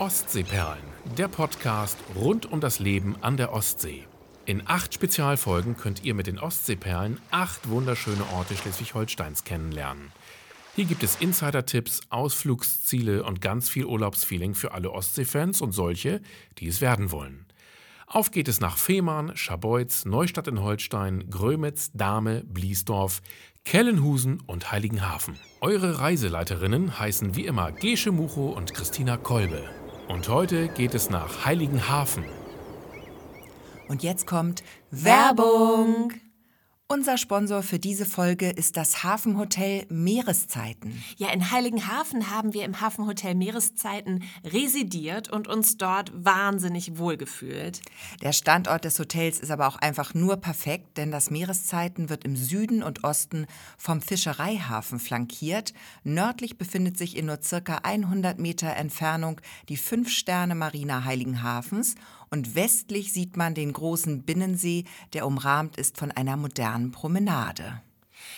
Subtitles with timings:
[0.00, 0.84] Ostseeperlen,
[1.16, 4.04] der Podcast rund um das Leben an der Ostsee.
[4.46, 10.12] In acht Spezialfolgen könnt ihr mit den Ostseeperlen acht wunderschöne Orte Schleswig-Holsteins kennenlernen.
[10.76, 16.20] Hier gibt es Insider-Tipps, Ausflugsziele und ganz viel Urlaubsfeeling für alle Ostseefans und solche,
[16.58, 17.46] die es werden wollen.
[18.06, 23.20] Auf geht es nach Fehmarn, Scharbeutz, Neustadt in Holstein, Grömitz, Dahme, Bliesdorf,
[23.64, 25.36] Kellenhusen und Heiligenhafen.
[25.60, 29.68] Eure Reiseleiterinnen heißen wie immer Gesche Mucho und Christina Kolbe.
[30.08, 32.24] Und heute geht es nach Heiligenhafen.
[33.88, 36.12] Und jetzt kommt Werbung.
[36.90, 41.04] Unser Sponsor für diese Folge ist das Hafenhotel Meereszeiten.
[41.18, 47.82] Ja, in Heiligenhafen haben wir im Hafenhotel Meereszeiten residiert und uns dort wahnsinnig wohlgefühlt.
[48.22, 52.36] Der Standort des Hotels ist aber auch einfach nur perfekt, denn das Meereszeiten wird im
[52.36, 53.44] Süden und Osten
[53.76, 55.74] vom Fischereihafen flankiert.
[56.04, 61.96] Nördlich befindet sich in nur circa 100 Meter Entfernung die Fünf-Sterne-Marina Heiligenhafens
[62.30, 67.82] und westlich sieht man den großen Binnensee, der umrahmt ist von einer modernen Promenade.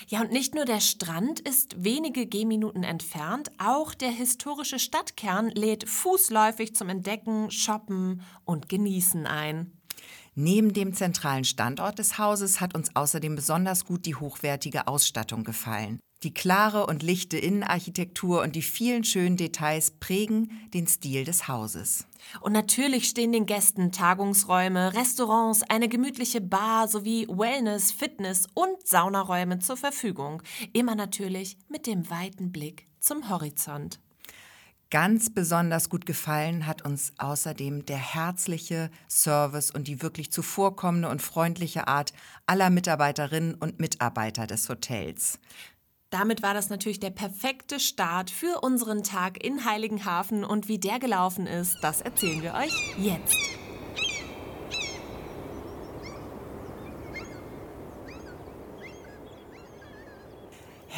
[0.08, 5.88] Ja, und nicht nur der Strand ist wenige Gehminuten entfernt, auch der historische Stadtkern lädt
[5.88, 9.72] fußläufig zum Entdecken, Shoppen und Genießen ein.
[10.34, 16.00] Neben dem zentralen Standort des Hauses hat uns außerdem besonders gut die hochwertige Ausstattung gefallen.
[16.22, 22.06] Die klare und lichte Innenarchitektur und die vielen schönen Details prägen den Stil des Hauses.
[22.42, 29.60] Und natürlich stehen den Gästen Tagungsräume, Restaurants, eine gemütliche Bar sowie Wellness, Fitness und Saunaräume
[29.60, 30.42] zur Verfügung.
[30.74, 33.98] Immer natürlich mit dem weiten Blick zum Horizont.
[34.90, 41.22] Ganz besonders gut gefallen hat uns außerdem der herzliche Service und die wirklich zuvorkommende und
[41.22, 42.12] freundliche Art
[42.44, 45.38] aller Mitarbeiterinnen und Mitarbeiter des Hotels.
[46.10, 50.98] Damit war das natürlich der perfekte Start für unseren Tag in Heiligenhafen und wie der
[50.98, 53.36] gelaufen ist, das erzählen wir euch jetzt.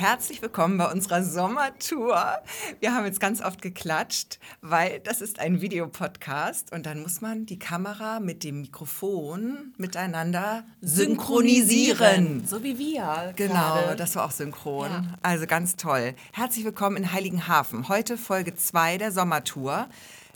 [0.02, 2.40] Herzlich willkommen bei unserer Sommertour.
[2.80, 7.46] Wir haben jetzt ganz oft geklatscht, weil das ist ein Videopodcast und dann muss man
[7.46, 12.44] die Kamera mit dem Mikrofon miteinander synchronisieren.
[12.44, 13.32] So wie wir.
[13.36, 13.94] Genau, gerade.
[13.94, 14.90] das war auch synchron.
[14.90, 15.04] Ja.
[15.22, 16.14] Also ganz toll.
[16.32, 17.88] Herzlich willkommen in Heiligenhafen.
[17.88, 19.86] Heute Folge 2 der Sommertour.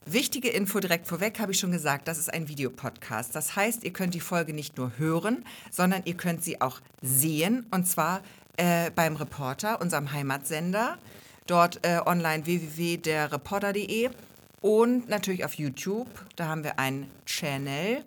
[0.08, 3.34] Wichtige Info direkt vorweg habe ich schon gesagt, das ist ein Videopodcast.
[3.34, 7.66] Das heißt, ihr könnt die Folge nicht nur hören, sondern ihr könnt sie auch sehen
[7.72, 8.22] und zwar
[8.56, 10.98] äh, beim Reporter, unserem Heimatsender,
[11.46, 14.10] dort äh, online www.derreporter.de
[14.60, 16.08] und natürlich auf YouTube.
[16.36, 18.04] Da haben wir einen Channel.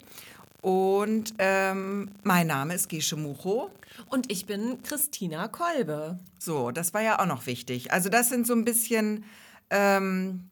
[0.61, 3.71] Und ähm, mein Name ist Gesche Mucho.
[4.09, 6.19] Und ich bin Christina Kolbe.
[6.37, 7.91] So, das war ja auch noch wichtig.
[7.93, 9.23] Also das sind so ein bisschen,
[9.69, 10.48] ähm,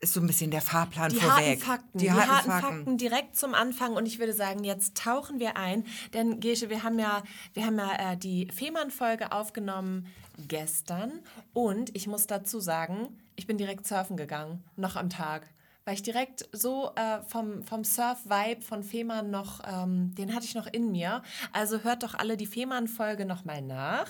[0.00, 1.46] ist so ein bisschen der Fahrplan Die vorweg.
[1.46, 1.98] harten Fakten.
[1.98, 2.96] Die, harten, Fakten.
[2.96, 3.94] direkt zum Anfang.
[3.94, 5.84] Und ich würde sagen, jetzt tauchen wir ein.
[6.14, 7.22] Denn, Gesche, wir haben ja,
[7.52, 10.06] wir haben ja äh, die Fehmarn-Folge aufgenommen
[10.48, 11.12] gestern.
[11.52, 15.48] Und ich muss dazu sagen, ich bin direkt surfen gegangen, noch am Tag.
[15.90, 20.54] Weil ich direkt so äh, vom, vom Surf-Vibe von Fehmarn noch, ähm, den hatte ich
[20.54, 21.20] noch in mir.
[21.52, 24.06] Also hört doch alle die Fehmarn-Folge nochmal nach.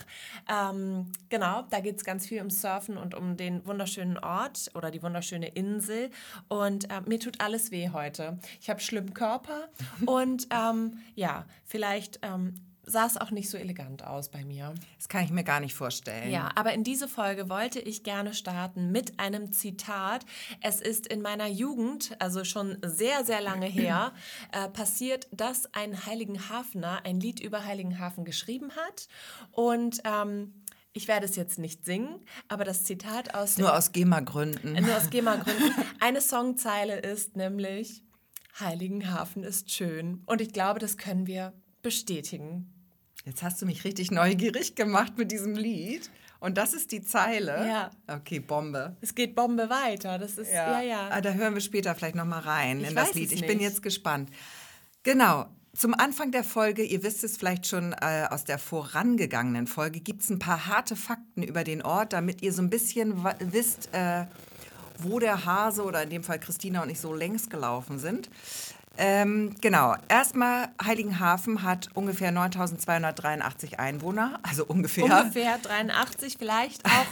[0.46, 4.90] Ähm, genau, da geht es ganz viel um Surfen und um den wunderschönen Ort oder
[4.90, 6.10] die wunderschöne Insel.
[6.48, 8.38] Und äh, mir tut alles weh heute.
[8.60, 9.70] Ich habe schlimmen Körper
[10.04, 12.56] und ähm, ja, vielleicht ähm,
[12.90, 14.74] sah es auch nicht so elegant aus bei mir.
[14.96, 16.30] Das kann ich mir gar nicht vorstellen.
[16.30, 20.26] Ja, aber in diese Folge wollte ich gerne starten mit einem Zitat.
[20.60, 24.12] Es ist in meiner Jugend, also schon sehr, sehr lange her,
[24.52, 29.08] äh, passiert, dass ein Heiligenhafener ein Lied über Heiligenhafen geschrieben hat.
[29.52, 30.54] Und ähm,
[30.92, 34.72] ich werde es jetzt nicht singen, aber das Zitat aus Nur aus GEMA-Gründen.
[34.72, 35.74] nur aus GEMA-Gründen.
[36.00, 38.02] Eine Songzeile ist nämlich
[38.58, 40.22] Heiligenhafen ist schön.
[40.26, 41.52] Und ich glaube, das können wir
[41.82, 42.79] bestätigen.
[43.30, 46.10] Jetzt hast du mich richtig neugierig gemacht mit diesem Lied.
[46.40, 47.64] Und das ist die Zeile?
[47.64, 47.90] Ja.
[48.08, 48.96] Okay, Bombe.
[49.00, 50.18] Es geht Bombe weiter.
[50.18, 51.10] Das ist, ja, ja.
[51.12, 53.30] Ah, da hören wir später vielleicht noch mal rein Ich in das Lied.
[53.30, 54.30] Ich bin jetzt gespannt.
[55.04, 55.46] Genau.
[55.76, 60.22] Zum Anfang der Folge, ihr wisst es vielleicht schon äh, aus der vorangegangenen Folge, gibt
[60.22, 64.24] es ein paar harte Fakten über den Ort, damit ihr so ein bisschen wisst, äh,
[64.98, 68.28] wo der Hase oder in dem Fall Christina und ich so längs gelaufen sind.
[68.98, 75.04] Ähm, genau, erstmal Heiligenhafen hat ungefähr 9283 Einwohner, also ungefähr.
[75.04, 77.06] Ungefähr 83 vielleicht auch.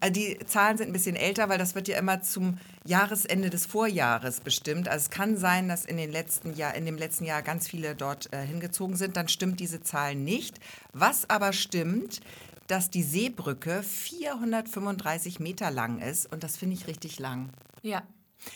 [0.00, 3.66] Äh, Die Zahlen sind ein bisschen älter, weil das wird ja immer zum Jahresende des
[3.66, 4.88] Vorjahres bestimmt.
[4.88, 7.94] Also es kann sein, dass in, den letzten Jahr, in dem letzten Jahr ganz viele
[7.96, 9.16] dort äh, hingezogen sind.
[9.16, 10.60] Dann stimmt diese Zahl nicht.
[10.92, 12.20] Was aber stimmt,
[12.68, 16.30] dass die Seebrücke 435 Meter lang ist.
[16.32, 17.50] Und das finde ich richtig lang.
[17.82, 18.02] Ja.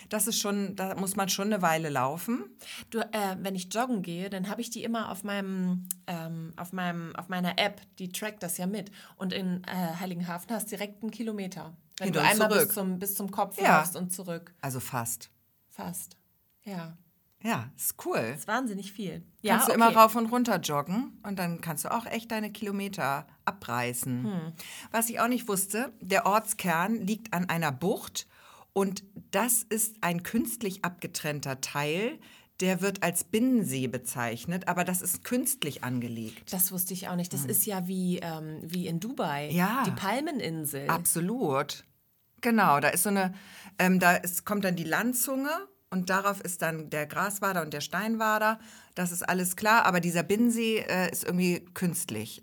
[0.08, 2.44] Das ist schon, da muss man schon eine Weile laufen.
[2.90, 6.72] Du, äh, wenn ich joggen gehe, dann habe ich die immer auf meinem, ähm, auf
[6.72, 7.80] meinem, auf meiner App.
[7.98, 8.90] Die trackt das ja mit.
[9.16, 11.76] Und in äh, Heiligenhafen hast du direkt einen Kilometer.
[11.98, 12.66] Wenn Hin du einmal zurück.
[12.66, 13.78] bis zum, bis zum Kopf Ja.
[13.78, 14.54] läufst und zurück.
[14.60, 15.30] Also fast.
[15.70, 16.16] Fast.
[16.64, 16.96] Ja.
[17.42, 18.16] Ja, ist cool.
[18.16, 19.20] Das ist wahnsinnig viel.
[19.20, 19.98] Kannst ja, du immer okay.
[19.98, 24.24] rauf und runter joggen und dann kannst du auch echt deine Kilometer abreißen.
[24.24, 24.52] Hm.
[24.90, 28.26] Was ich auch nicht wusste, der Ortskern liegt an einer Bucht
[28.76, 32.18] und das ist ein künstlich abgetrennter Teil.
[32.60, 36.52] Der wird als Binnensee bezeichnet, aber das ist künstlich angelegt.
[36.52, 37.32] Das wusste ich auch nicht.
[37.32, 39.48] Das ist ja wie, ähm, wie in Dubai.
[39.48, 39.82] Ja.
[39.86, 40.90] Die Palmeninsel.
[40.90, 41.84] Absolut.
[42.42, 43.32] Genau, da ist so eine,
[43.78, 45.48] ähm, da ist, kommt dann die Landzunge
[45.88, 48.58] und darauf ist dann der Graswader und der Steinwader.
[48.94, 52.42] Das ist alles klar, aber dieser Binnensee äh, ist irgendwie künstlich.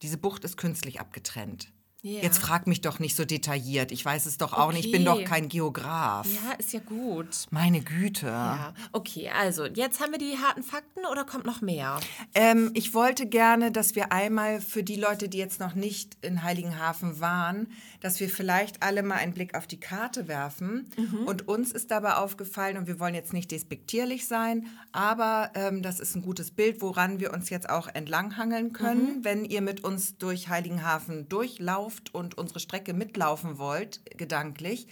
[0.00, 1.70] Diese Bucht ist künstlich abgetrennt.
[2.02, 2.22] Ja.
[2.22, 3.92] Jetzt frag mich doch nicht so detailliert.
[3.92, 4.86] Ich weiß es doch auch nicht.
[4.86, 5.24] Ich bin doch Okay.
[5.24, 6.26] kein Geograf.
[6.26, 7.46] Ja, ist ja gut.
[7.50, 8.26] Meine Güte.
[8.26, 12.00] Ja, okay, also jetzt haben wir die harten Fakten oder kommt noch mehr?
[12.34, 16.42] Ähm, ich wollte gerne, dass wir einmal für die Leute, die jetzt noch nicht in
[16.42, 17.68] Heiligenhafen waren,
[18.00, 20.90] dass wir vielleicht alle mal einen Blick auf die Karte werfen.
[21.26, 26.00] Und uns ist dabei aufgefallen, und wir wollen jetzt nicht despektierlich sein, aber ähm, das
[26.00, 30.16] ist ein gutes Bild, woran wir uns jetzt auch entlanghangeln können, wenn ihr mit uns
[30.18, 34.86] durch Heiligenhafen durchlauft und unsere Strecke mitlaufen wollt, gedanklich.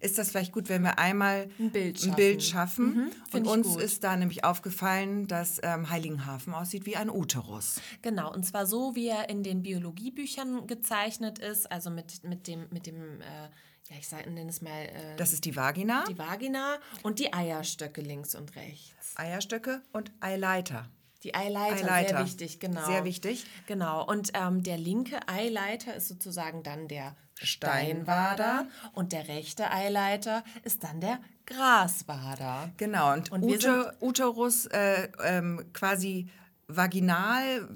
[0.00, 2.94] Ist das vielleicht gut, wenn wir einmal Ein Bild ein Bild schaffen?
[2.94, 3.82] Mhm, und uns gut.
[3.82, 7.80] ist da nämlich aufgefallen, dass ähm, Heiligenhafen aussieht wie ein Uterus.
[8.02, 12.66] Genau, und zwar so, wie er in den Biologiebüchern gezeichnet ist, also mit, mit dem,
[12.70, 13.48] mit dem äh,
[13.90, 18.00] ja, ich nenne es mal äh, Das ist die Vagina, die Vagina und die Eierstöcke
[18.00, 19.16] links und rechts.
[19.16, 20.88] Eierstöcke und Eileiter.
[21.22, 22.08] Die Eileiter, Eileiter.
[22.16, 22.84] sehr wichtig, genau.
[22.86, 23.44] Sehr wichtig.
[23.66, 28.66] Genau, und ähm, der linke Eileiter ist sozusagen dann der Steinwader.
[28.92, 32.70] Und der rechte Eileiter ist dann der Graswader.
[32.76, 36.28] Genau, und, Und Ute, Uterus äh, ähm, quasi
[36.68, 37.68] vaginal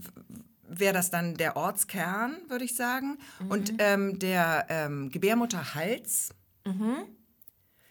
[0.67, 3.19] wäre das dann der Ortskern, würde ich sagen.
[3.40, 3.50] Mhm.
[3.50, 6.31] Und ähm, der ähm, Gebärmutterhals,
[6.67, 7.05] Mhm.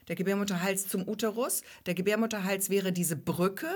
[0.07, 3.69] der Gebärmutterhals zum Uterus, der Gebärmutterhals wäre diese Brücke,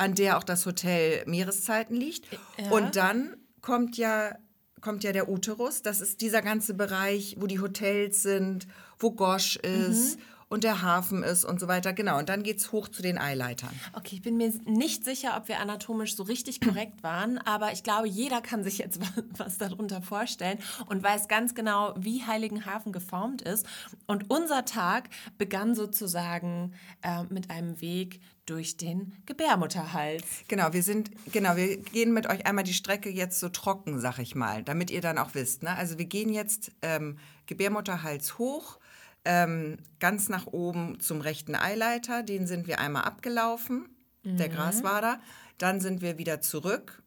[0.00, 2.26] an der auch das Hotel Meereszeiten liegt.
[2.58, 2.70] Ja.
[2.70, 4.34] Und dann kommt ja,
[4.80, 8.66] kommt ja der Uterus, das ist dieser ganze Bereich, wo die Hotels sind,
[8.98, 10.22] wo Gosch ist Mhm.
[10.48, 11.92] und der Hafen ist und so weiter.
[11.92, 13.70] Genau, und dann geht es hoch zu den Eileitern.
[13.92, 17.82] Okay, ich bin mir nicht sicher, ob wir anatomisch so richtig korrekt waren, aber ich
[17.82, 22.92] glaube, jeder kann sich jetzt was, was darunter vorstellen und weiß ganz genau, wie Heiligenhafen
[22.92, 23.66] geformt ist.
[24.06, 28.20] Und unser Tag begann sozusagen äh, mit einem Weg
[28.50, 30.24] durch den Gebärmutterhals.
[30.48, 34.18] Genau, wir sind, genau, wir gehen mit euch einmal die Strecke jetzt so trocken, sag
[34.18, 35.62] ich mal, damit ihr dann auch wisst.
[35.62, 35.76] Ne?
[35.76, 38.80] Also wir gehen jetzt ähm, Gebärmutterhals hoch,
[39.24, 43.88] ähm, ganz nach oben zum rechten Eileiter, den sind wir einmal abgelaufen,
[44.24, 45.20] der Graswader.
[45.56, 47.02] Dann sind wir wieder zurück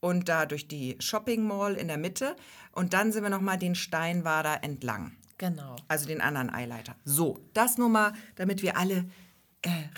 [0.00, 2.36] und da durch die Shopping Mall in der Mitte
[2.72, 5.12] und dann sind wir nochmal den Steinwader entlang.
[5.38, 5.76] Genau.
[5.88, 6.96] Also den anderen Eileiter.
[7.04, 9.04] So, das nur mal, damit wir alle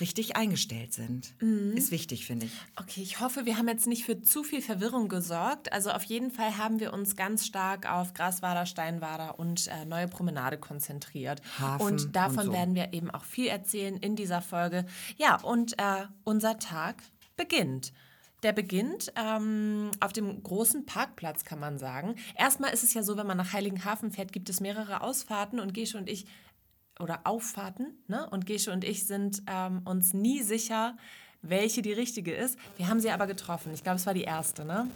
[0.00, 1.34] richtig eingestellt sind.
[1.74, 2.52] Ist wichtig, finde ich.
[2.76, 5.72] Okay, ich hoffe, wir haben jetzt nicht für zu viel Verwirrung gesorgt.
[5.72, 10.08] Also auf jeden Fall haben wir uns ganz stark auf Graswader, Steinwader und äh, Neue
[10.08, 11.42] Promenade konzentriert.
[11.58, 12.52] Hafen und davon und so.
[12.52, 14.86] werden wir eben auch viel erzählen in dieser Folge.
[15.16, 17.02] Ja, und äh, unser Tag
[17.36, 17.92] beginnt.
[18.42, 22.16] Der beginnt ähm, auf dem großen Parkplatz, kann man sagen.
[22.36, 25.72] Erstmal ist es ja so, wenn man nach Heiligenhafen fährt, gibt es mehrere Ausfahrten und
[25.72, 26.26] Gesche und ich
[27.00, 27.98] oder Auffahrten.
[28.08, 28.28] Ne?
[28.30, 30.96] Und Gesche und ich sind ähm, uns nie sicher,
[31.42, 32.58] welche die richtige ist.
[32.76, 33.72] Wir haben sie aber getroffen.
[33.74, 34.88] Ich glaube, es war die erste, ne?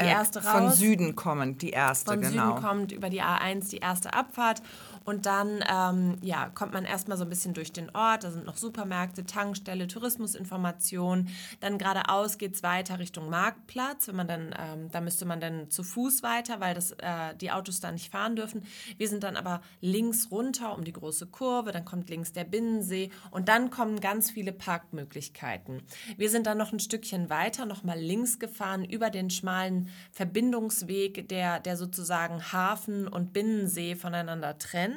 [0.00, 0.52] Die Äh, erste raus.
[0.52, 2.56] Von Süden kommend, die erste, Von genau.
[2.56, 4.62] Süden kommt über die A1 die erste Abfahrt.
[5.04, 8.24] Und dann ähm, ja, kommt man erstmal so ein bisschen durch den Ort.
[8.24, 11.28] Da sind noch Supermärkte, Tankstelle, Tourismusinformation.
[11.60, 14.08] Dann geradeaus geht es weiter Richtung Marktplatz.
[14.08, 17.50] Wenn man dann, ähm, da müsste man dann zu Fuß weiter, weil das, äh, die
[17.50, 18.62] Autos da nicht fahren dürfen.
[18.98, 21.72] Wir sind dann aber links runter um die große Kurve.
[21.72, 23.10] Dann kommt links der Binnensee.
[23.30, 25.82] Und dann kommen ganz viele Parkmöglichkeiten.
[26.16, 31.60] Wir sind dann noch ein Stückchen weiter, nochmal links gefahren über den schmalen Verbindungsweg, der,
[31.60, 34.89] der sozusagen Hafen und Binnensee voneinander trennt.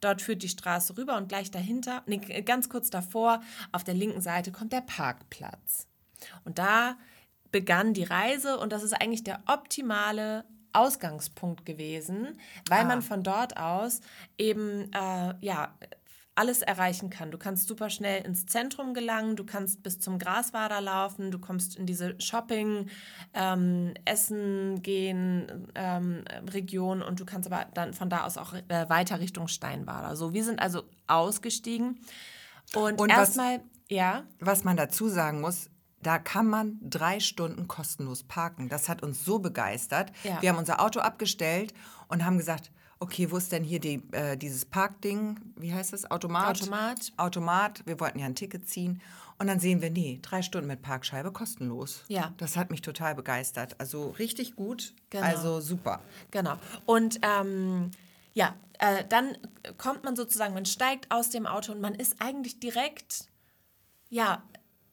[0.00, 3.40] Dort führt die Straße rüber und gleich dahinter, nee, ganz kurz davor,
[3.72, 5.86] auf der linken Seite kommt der Parkplatz.
[6.44, 6.96] Und da
[7.50, 13.56] begann die Reise und das ist eigentlich der optimale Ausgangspunkt gewesen, weil man von dort
[13.56, 14.00] aus
[14.36, 15.72] eben äh, ja
[16.34, 17.30] alles erreichen kann.
[17.30, 21.76] Du kannst super schnell ins Zentrum gelangen, du kannst bis zum Graswader laufen, du kommst
[21.76, 22.88] in diese Shopping,
[23.34, 28.88] ähm, Essen gehen ähm, Region und du kannst aber dann von da aus auch äh,
[28.88, 30.16] weiter Richtung Steinwader.
[30.16, 32.00] So, wir sind also ausgestiegen
[32.74, 35.70] Und, Und erstmal, ja, Was man dazu sagen muss,
[36.02, 38.68] da kann man drei Stunden kostenlos parken.
[38.68, 40.12] Das hat uns so begeistert.
[40.22, 40.42] Ja.
[40.42, 41.72] Wir haben unser Auto abgestellt
[42.08, 42.70] und haben gesagt,
[43.00, 45.40] okay, wo ist denn hier die, äh, dieses Parkding?
[45.56, 46.10] Wie heißt das?
[46.10, 46.60] Automat?
[46.60, 47.12] Automat.
[47.16, 47.86] Automat.
[47.86, 49.00] Wir wollten ja ein Ticket ziehen.
[49.38, 52.04] Und dann sehen wir, nee, drei Stunden mit Parkscheibe kostenlos.
[52.08, 52.32] Ja.
[52.36, 53.78] Das hat mich total begeistert.
[53.80, 54.94] Also richtig gut.
[55.10, 55.24] Genau.
[55.24, 56.00] Also super.
[56.30, 56.56] Genau.
[56.86, 57.90] Und ähm,
[58.32, 59.36] ja, äh, dann
[59.76, 63.28] kommt man sozusagen, man steigt aus dem Auto und man ist eigentlich direkt,
[64.08, 64.42] ja,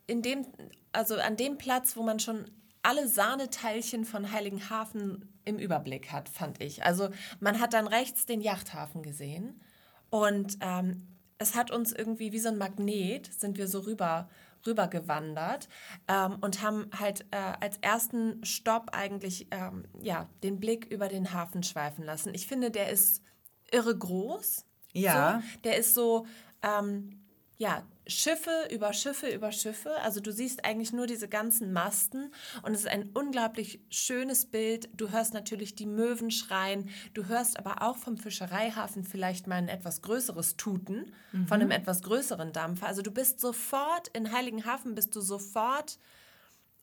[0.08, 0.46] in dem,
[0.91, 2.46] also an dem Platz, wo man schon
[2.84, 6.83] alle Sahneteilchen von Heiligenhafen im Überblick hat, fand ich.
[6.83, 9.62] Also man hat dann rechts den Yachthafen gesehen
[10.10, 11.07] und ähm,
[11.38, 14.29] es hat uns irgendwie wie so ein Magnet, sind wir so rüber
[14.65, 15.67] rüber gewandert
[16.07, 21.33] ähm, und haben halt äh, als ersten Stopp eigentlich ähm, ja, den Blick über den
[21.33, 22.33] Hafen schweifen lassen.
[22.33, 23.24] Ich finde, der ist
[23.71, 24.65] irre groß.
[24.93, 25.41] Ja.
[25.41, 25.60] So.
[25.63, 26.25] Der ist so,
[26.62, 27.21] ähm,
[27.57, 29.91] ja, Schiffe über Schiffe über Schiffe.
[30.03, 34.89] Also du siehst eigentlich nur diese ganzen Masten und es ist ein unglaublich schönes Bild.
[34.96, 39.68] Du hörst natürlich die Möwen schreien, du hörst aber auch vom Fischereihafen vielleicht mal ein
[39.68, 41.13] etwas größeres Tuten
[41.48, 42.88] von einem etwas größeren Dampfer.
[42.88, 45.98] Also du bist sofort in Heiligenhafen, bist du sofort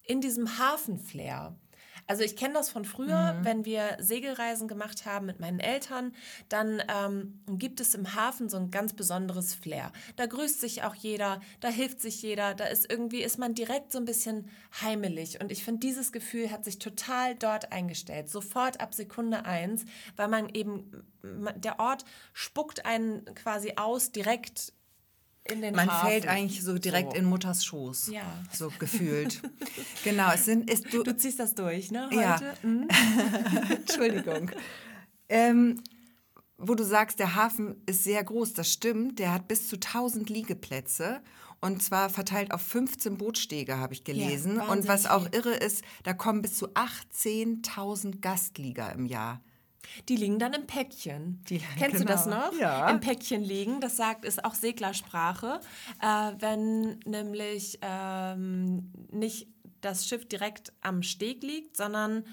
[0.05, 1.55] in diesem Hafenflair.
[2.09, 6.15] Also ich kenne das von früher, wenn wir Segelreisen gemacht haben mit meinen Eltern,
[6.49, 9.93] dann ähm, gibt es im Hafen so ein ganz besonderes Flair.
[10.17, 13.93] Da grüßt sich auch jeder, da hilft sich jeder, da ist irgendwie, ist man direkt
[13.93, 14.49] so ein bisschen
[14.81, 15.39] heimelig.
[15.43, 19.85] Und ich finde, dieses Gefühl hat sich total dort eingestellt, sofort ab Sekunde eins,
[20.17, 21.05] weil man eben,
[21.57, 24.73] der Ort spuckt einen quasi aus direkt
[25.51, 26.09] in den Man Hafen.
[26.09, 27.19] fällt eigentlich so direkt So.
[27.19, 28.09] in Mutters Schoß.
[28.09, 28.23] Ja.
[28.53, 29.41] So gefühlt.
[30.05, 32.09] genau, es sind, ist, du, Du ziehst das durch, ne?
[32.13, 32.35] Ja.
[32.41, 32.55] Heute?
[32.67, 32.89] Mhm.
[33.71, 34.51] Entschuldigung.
[35.29, 35.83] ähm,
[36.59, 39.19] wo du sagst, der Hafen ist sehr groß, das stimmt.
[39.21, 41.21] Der hat bis zu 1000 Liegeplätze.
[41.61, 44.57] Und zwar verteilt auf 15 Bootstege, habe ich gelesen.
[44.57, 49.41] Ja, und was auch irre ist, da kommen bis zu 18.000 Gastlieger im Jahr.
[50.09, 51.43] Die liegen dann im Päckchen.
[51.49, 52.51] Die- Kennst du das genau.
[52.51, 52.59] noch?
[52.59, 52.89] Ja.
[52.91, 53.81] Im Päckchen liegen.
[53.81, 55.61] Das sagt, ist auch Seglersprache.
[56.03, 59.49] Äh, wenn nämlich ähm, nicht
[59.81, 62.25] das Schiff direkt am Steg liegt, sondern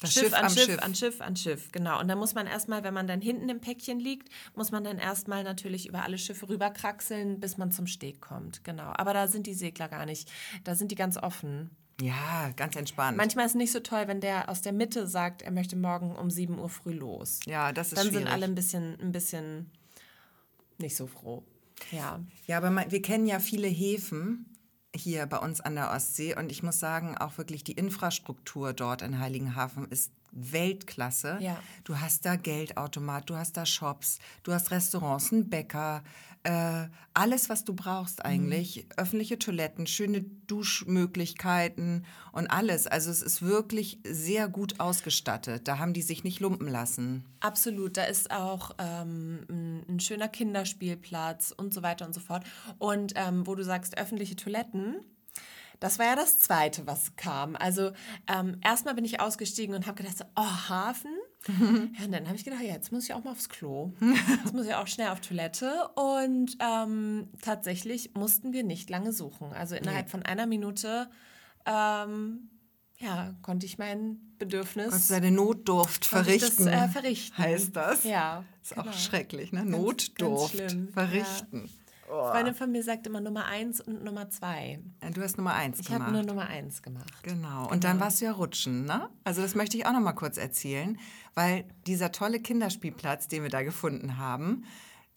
[0.00, 0.78] Das Schiff, Schiff an Schiff, Schiff.
[0.82, 1.98] an Schiff, an Schiff, genau.
[2.00, 4.98] Und dann muss man erstmal, wenn man dann hinten im Päckchen liegt, muss man dann
[4.98, 8.92] erstmal natürlich über alle Schiffe rüberkraxeln, bis man zum Steg kommt, genau.
[8.96, 10.30] Aber da sind die Segler gar nicht,
[10.64, 11.70] da sind die ganz offen.
[12.00, 13.16] Ja, ganz entspannt.
[13.16, 16.16] Manchmal ist es nicht so toll, wenn der aus der Mitte sagt, er möchte morgen
[16.16, 17.40] um 7 Uhr früh los.
[17.46, 18.24] ja, das ist Dann schwierig.
[18.24, 19.70] sind alle ein bisschen, ein bisschen
[20.78, 21.44] nicht so froh.
[21.92, 22.20] Ja.
[22.46, 24.46] Ja, aber man, wir kennen ja viele Häfen
[24.94, 29.02] hier bei uns an der Ostsee und ich muss sagen, auch wirklich die Infrastruktur dort
[29.02, 31.38] in Heiligenhafen ist Weltklasse.
[31.40, 31.60] Ja.
[31.84, 36.02] Du hast da Geldautomat, du hast da Shops, du hast Restaurants, einen Bäcker,
[36.44, 38.86] äh, alles, was du brauchst eigentlich.
[38.96, 42.86] Öffentliche Toiletten, schöne Duschmöglichkeiten und alles.
[42.86, 45.66] Also es ist wirklich sehr gut ausgestattet.
[45.66, 47.24] Da haben die sich nicht lumpen lassen.
[47.40, 52.44] Absolut, da ist auch ähm, ein, ein schöner Kinderspielplatz und so weiter und so fort.
[52.78, 54.96] Und ähm, wo du sagst, öffentliche Toiletten,
[55.80, 57.56] das war ja das Zweite, was kam.
[57.56, 57.92] Also
[58.26, 61.12] ähm, erstmal bin ich ausgestiegen und habe gedacht, so, oh, Hafen.
[61.46, 63.92] Ja, und dann habe ich gedacht, ja, jetzt muss ich auch mal aufs Klo.
[64.42, 65.88] Jetzt muss ich auch schnell auf Toilette.
[65.94, 69.52] Und ähm, tatsächlich mussten wir nicht lange suchen.
[69.52, 71.08] Also innerhalb von einer Minute
[71.66, 72.50] ähm,
[72.98, 76.66] ja, konnte ich mein Bedürfnis du deine Notdurft verrichten.
[76.66, 77.38] Das, äh, verrichten.
[77.38, 78.04] Heißt das?
[78.04, 78.44] Ja.
[78.62, 78.88] Ist genau.
[78.88, 79.60] auch schrecklich, ne?
[79.60, 81.70] Ganz- Notdurft ganz schlimm, verrichten.
[82.08, 84.80] Eine Freundin von mir sagt immer Nummer eins und Nummer zwei.
[85.02, 86.12] Ja, Du hast Nummer eins Ich habe gemacht.
[86.12, 87.12] nur Nummer eins gemacht.
[87.22, 87.68] Genau.
[87.70, 89.08] Und dann warst du ja rutschen, ne?
[89.24, 90.98] Also das möchte ich auch noch mal kurz erzählen,
[91.34, 94.64] weil dieser tolle Kinderspielplatz, den wir da gefunden haben,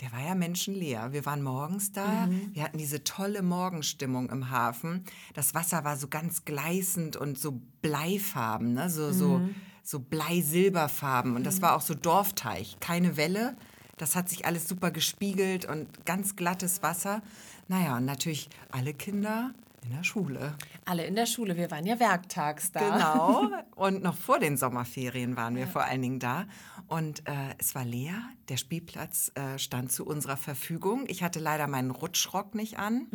[0.01, 1.12] der war ja menschenleer.
[1.12, 5.03] Wir waren morgens da, wir hatten diese tolle Morgenstimmung im Hafen.
[5.34, 8.89] Das Wasser war so ganz gleißend und so bleifarben, ne?
[8.91, 9.41] so, so,
[9.84, 11.36] so blei-silberfarben.
[11.36, 13.58] Und das war auch so Dorfteich, keine Welle.
[13.97, 17.21] Das hat sich alles super gespiegelt und ganz glattes Wasser.
[17.67, 19.51] Naja, und natürlich alle Kinder
[19.83, 20.55] in der Schule.
[20.85, 22.79] Alle in der Schule, wir waren ja werktags da.
[22.79, 23.49] Genau.
[23.75, 26.45] Und noch vor den Sommerferien waren wir vor allen Dingen da.
[26.87, 28.21] Und äh, es war leer.
[28.49, 31.05] Der Spielplatz äh, stand zu unserer Verfügung.
[31.07, 33.07] Ich hatte leider meinen Rutschrock nicht an.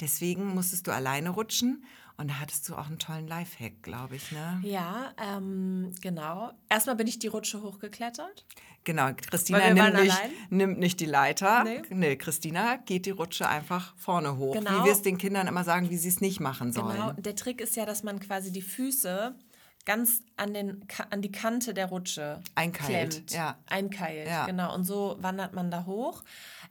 [0.00, 1.84] Deswegen musstest du alleine rutschen.
[2.18, 4.32] Und da hattest du auch einen tollen Lifehack, glaube ich.
[4.32, 4.60] Ne?
[4.62, 6.50] Ja, ähm, genau.
[6.68, 8.46] Erstmal bin ich die Rutsche hochgeklettert.
[8.84, 10.18] Genau, Christina nimmt nicht,
[10.48, 11.64] nimmt nicht die Leiter.
[11.64, 11.82] Nee.
[11.90, 12.16] Nee.
[12.16, 14.54] Christina geht die Rutsche einfach vorne hoch.
[14.54, 14.70] Genau.
[14.80, 16.92] Wie wir es den Kindern immer sagen, wie sie es nicht machen sollen.
[16.96, 17.12] Genau.
[17.12, 19.34] Der Trick ist ja, dass man quasi die Füße
[19.84, 23.32] ganz an, den, an die Kante der Rutsche Einkeilt, klemmt.
[23.32, 23.56] ja.
[23.66, 24.46] Einkeilt, Ja.
[24.46, 24.74] genau.
[24.74, 26.24] Und so wandert man da hoch.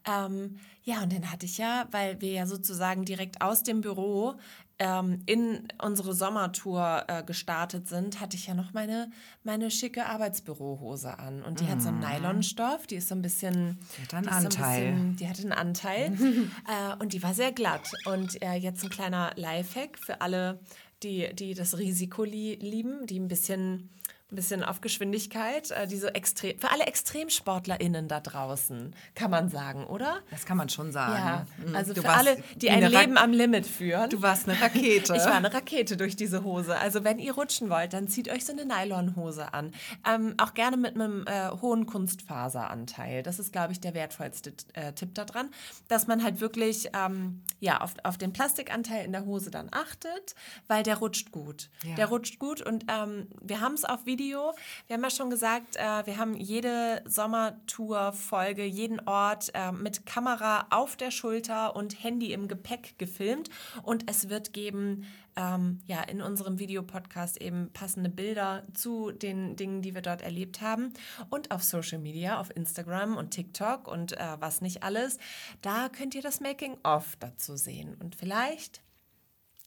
[0.08, 4.36] Ähm, ja, und dann hatte ich ja, weil wir ja sozusagen direkt aus dem Büro
[4.78, 9.10] ähm, in unsere Sommertour äh, gestartet sind, hatte ich ja noch meine,
[9.44, 11.44] meine schicke Arbeitsbürohose an.
[11.44, 13.80] Und die hat so einen Nylonstoff, die ist so ein bisschen...
[13.98, 14.92] Die hat einen die ist so ein Anteil.
[14.92, 16.14] bisschen- die hatte einen Anteil
[16.68, 17.90] äh, und die war sehr glatt.
[18.06, 20.60] Und äh, jetzt ein kleiner Lifehack für alle,
[21.04, 23.90] die, die das Risiko li lieben, die ein bisschen,
[24.36, 29.86] bisschen auf Geschwindigkeit, äh, die so extrem, für alle ExtremsportlerInnen da draußen, kann man sagen,
[29.86, 30.20] oder?
[30.32, 31.14] Das kann man schon sagen.
[31.16, 31.76] Ja, Mhm.
[31.76, 34.10] also Du für alle, die ein eine Ra- Leben am Limit führen.
[34.10, 35.14] Du warst eine Rakete.
[35.16, 36.78] Ich war eine Rakete durch diese Hose.
[36.78, 39.74] Also wenn ihr rutschen wollt, dann zieht euch so eine Nylonhose an.
[40.08, 43.24] Ähm, auch gerne mit einem äh, hohen Kunstfaseranteil.
[43.24, 45.50] Das ist, glaube ich, der wertvollste äh, Tipp daran,
[45.88, 50.36] dass man halt wirklich ähm, ja, auf, auf den Plastikanteil in der Hose dann achtet,
[50.68, 51.70] weil der rutscht gut.
[51.84, 51.96] Ja.
[51.96, 54.25] Der rutscht gut und ähm, wir haben es auf Video.
[54.32, 60.68] Wir haben ja schon gesagt, äh, wir haben jede Sommertour-Folge, jeden Ort äh, mit Kamera
[60.70, 63.50] auf der Schulter und Handy im Gepäck gefilmt.
[63.84, 65.06] Und es wird geben,
[65.36, 70.62] ähm, ja, in unserem Videopodcast eben passende Bilder zu den Dingen, die wir dort erlebt
[70.62, 70.94] haben.
[71.30, 75.18] Und auf Social Media, auf Instagram und TikTok und äh, was nicht alles.
[75.62, 77.96] Da könnt ihr das Making-of dazu sehen.
[78.00, 78.85] Und vielleicht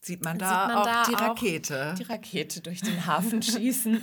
[0.09, 1.95] Sieht man sieht da man auch da die auch Rakete.
[1.99, 4.03] Die Rakete durch den Hafen schießen.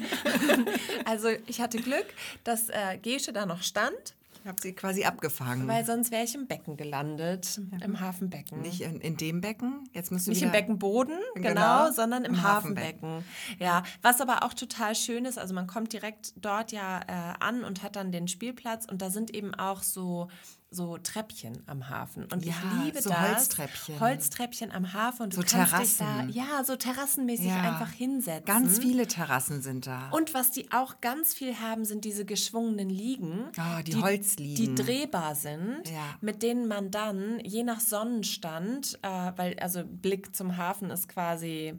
[1.05, 2.05] also ich hatte Glück,
[2.43, 5.67] dass äh, Gesche da noch stand, Ich habe sie quasi abgefangen.
[5.67, 8.61] weil sonst wäre ich im Becken gelandet, im Hafenbecken.
[8.61, 9.89] Nicht in, in dem Becken.
[9.93, 13.23] Jetzt müssen Nicht im Beckenboden, genau, Genau, sondern im, im Hafenbecken.
[13.57, 17.63] Ja, was aber auch total schön ist, also man kommt direkt dort ja äh, an
[17.63, 20.27] und hat dann den Spielplatz und da sind eben auch so
[20.75, 23.99] so Treppchen am Hafen und Ja, ich liebe so das Holztreppchen.
[23.99, 26.29] Holztreppchen am Hafen und du So kannst dich da Terrassen.
[26.29, 27.61] ja so terrassenmäßig Ja.
[27.61, 30.09] einfach hinsetzen Ganz viele Terrassen sind da.
[30.11, 33.45] und was die auch ganz viel haben, sind diese geschwungenen Liegen.
[33.57, 34.75] Ah, die Holzliegen.
[34.75, 36.03] Die drehbar sind, Ja.
[36.21, 41.73] mit denen man dann, je nach Sonnenstand, äh, weil also Blick zum Hafen ist quasi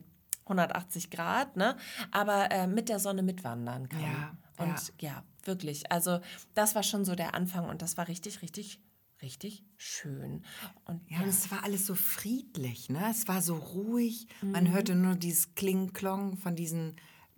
[0.46, 1.76] 180 Grad, ne?
[2.12, 4.00] aber äh, mit der Sonne mitwandern kann.
[4.00, 5.22] Ja, und ja.
[5.44, 5.90] wirklich.
[5.90, 6.20] Also
[6.54, 8.80] das war schon so der Anfang und das war richtig, richtig,
[9.22, 10.42] richtig schön.
[10.84, 13.06] Und Ja, und es war alles so friedlich, ne?
[13.10, 14.26] Es war so ruhig.
[14.42, 14.50] Mhm.
[14.52, 16.96] Man hörte nur dieses Kling-Klong von diesen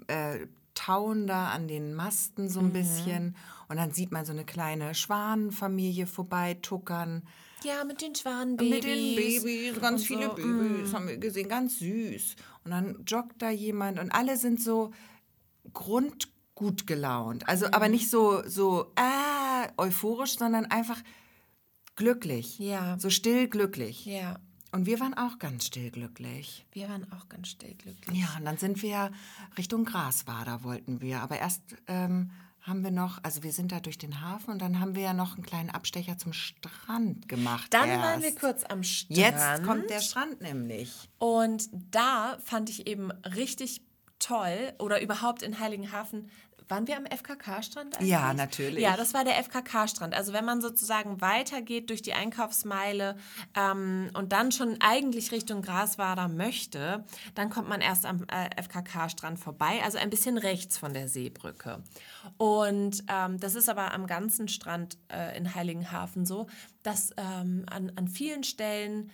[0.09, 2.73] äh, Tauen da an den Masten so ein Mhm.
[2.73, 3.37] bisschen.
[3.69, 7.23] Und dann sieht man so eine kleine Schwanenfamilie vorbei tuckern.
[7.65, 8.71] ja, mit den Schwanenbabys.
[8.71, 10.77] Mit den Babys, ganz und viele so, mm.
[10.77, 12.37] Babys haben wir gesehen, ganz süß.
[12.65, 14.93] Und dann joggt da jemand und alle sind so
[15.73, 17.49] grundgut gelaunt.
[17.49, 17.75] Also Mhm.
[17.75, 21.01] aber nicht so, so äh, euphorisch, sondern einfach
[21.99, 22.59] glücklich.
[22.59, 22.99] Ja.
[22.99, 24.07] So still glücklich.
[24.07, 24.39] Ja,
[24.73, 26.65] Und wir waren auch ganz still glücklich.
[26.73, 28.19] wir waren auch ganz still glücklich.
[28.19, 29.11] Ja, und dann sind wir
[29.59, 31.21] Richtung Graswader wollten wir.
[31.21, 32.31] Aber erst ähm,
[32.63, 35.15] haben wir noch, also wir sind da durch den Hafen und dann haben wir ja
[35.15, 37.73] noch einen kleinen Abstecher zum Strand gemacht.
[37.73, 38.03] Dann erst.
[38.03, 39.17] waren wir kurz am Strand.
[39.19, 41.09] Jetzt kommt der Strand nämlich.
[41.19, 43.83] Und da fand ich eben richtig
[44.19, 46.29] toll oder überhaupt in Heiligenhafen.
[46.69, 48.11] Waren wir am FKK-Strand eigentlich?
[48.11, 48.83] Ja, natürlich.
[48.83, 50.15] Ja, das war der FKK-Strand.
[50.15, 53.17] Also wenn man sozusagen weitergeht durch die Einkaufsmeile
[53.55, 57.05] ähm, und dann schon eigentlich Richtung Graswader möchte,
[57.35, 61.83] dann kommt man erst am äh, FKK-Strand vorbei, also ein bisschen rechts von der Seebrücke.
[62.37, 66.49] Und ähm, das ist aber am ganzen Strand äh, in Heiligenhafen so,
[66.83, 69.11] dass ähm, an, an vielen Stellen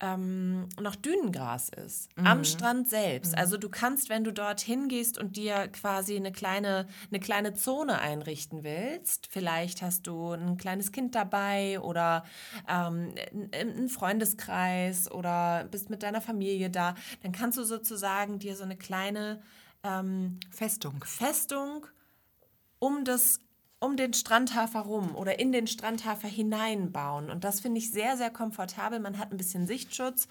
[0.00, 2.10] ähm, noch Dünengras ist.
[2.16, 3.36] Am Strand selbst.
[3.36, 8.00] Also du kannst, wenn du dorthin gehst und dir quasi eine kleine, eine kleine Zone
[8.00, 12.24] einrichten willst, vielleicht hast du ein kleines Kind dabei oder
[12.68, 13.14] ähm,
[13.52, 18.76] einen Freundeskreis oder bist mit deiner Familie da, dann kannst du sozusagen dir so eine
[18.76, 19.42] kleine
[19.84, 21.04] ähm, Festung.
[21.04, 21.86] Festung
[22.78, 23.40] um das
[23.84, 27.30] um den Strandhafer rum oder in den Strandhafer hineinbauen.
[27.30, 28.98] Und das finde ich sehr, sehr komfortabel.
[28.98, 30.26] Man hat ein bisschen Sichtschutz,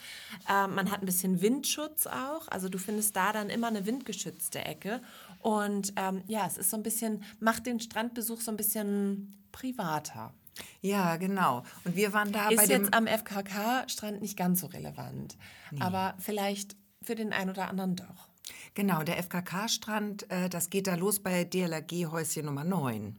[0.49, 2.47] äh, man hat ein bisschen Windschutz auch.
[2.47, 5.01] Also du findest da dann immer eine windgeschützte Ecke.
[5.39, 10.33] Und ähm, ja, es ist so ein bisschen, macht den Strandbesuch so ein bisschen privater.
[10.81, 11.63] Ja, genau.
[11.83, 12.83] Und wir waren da bei Ist dem.
[12.83, 15.37] jetzt am FKK-Strand nicht ganz so relevant.
[15.79, 18.29] Aber vielleicht für den einen oder anderen doch.
[18.75, 23.17] Genau, der FKK-Strand, äh, das geht da los bei DLRG Häuschen Nummer 9.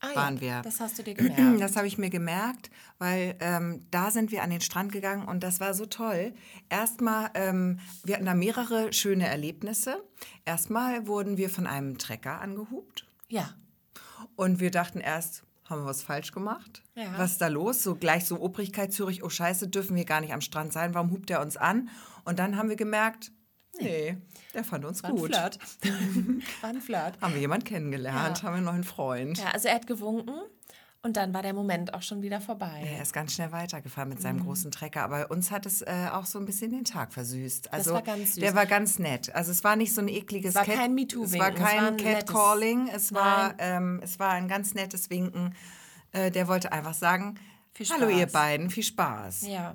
[0.00, 0.62] Ah, Waren ja, wir.
[0.62, 1.60] Das hast du dir gemerkt.
[1.60, 5.42] Das habe ich mir gemerkt, weil ähm, da sind wir an den Strand gegangen und
[5.42, 6.32] das war so toll.
[6.68, 10.02] Erstmal, ähm, wir hatten da mehrere schöne Erlebnisse.
[10.44, 13.50] Erstmal wurden wir von einem Trecker angehupt ja.
[14.36, 16.82] und wir dachten erst, haben wir was falsch gemacht?
[16.94, 17.16] Ja.
[17.16, 17.82] Was ist da los?
[17.82, 21.12] So gleich so Obrigkeit Zürich, oh Scheiße, dürfen wir gar nicht am Strand sein, warum
[21.12, 21.90] hupt er uns an?
[22.24, 23.32] Und dann haben wir gemerkt,
[23.78, 24.16] Nee,
[24.54, 25.34] der fand uns War gut.
[25.34, 25.58] ein Flirt.
[26.62, 27.20] War ein Flirt.
[27.20, 28.42] Haben wir jemanden kennengelernt, Ja.
[28.44, 29.38] haben wir einen neuen Freund.
[29.38, 30.34] Ja, also er hat gewunken
[31.02, 32.82] und dann war der Moment auch schon wieder vorbei.
[32.84, 34.22] Er ist ganz schnell weitergefahren mit Mhm.
[34.22, 37.72] seinem großen Trecker, aber uns hat es äh, auch so ein bisschen den Tag versüßt.
[37.72, 38.42] Also war ganz süß.
[38.42, 39.34] der war ganz nett.
[39.34, 41.68] Also es war nicht so ein ekliges war Cat- kein MeToo-Winken, Es war es war
[41.90, 43.56] kein Catcalling, es war, Nein.
[43.60, 45.54] ähm, es war ein ganz nettes Winken.
[46.12, 47.38] Äh, der wollte einfach sagen,
[47.88, 49.46] hallo ihr Spaß." beiden, viel Spaß.
[49.46, 49.74] Ja,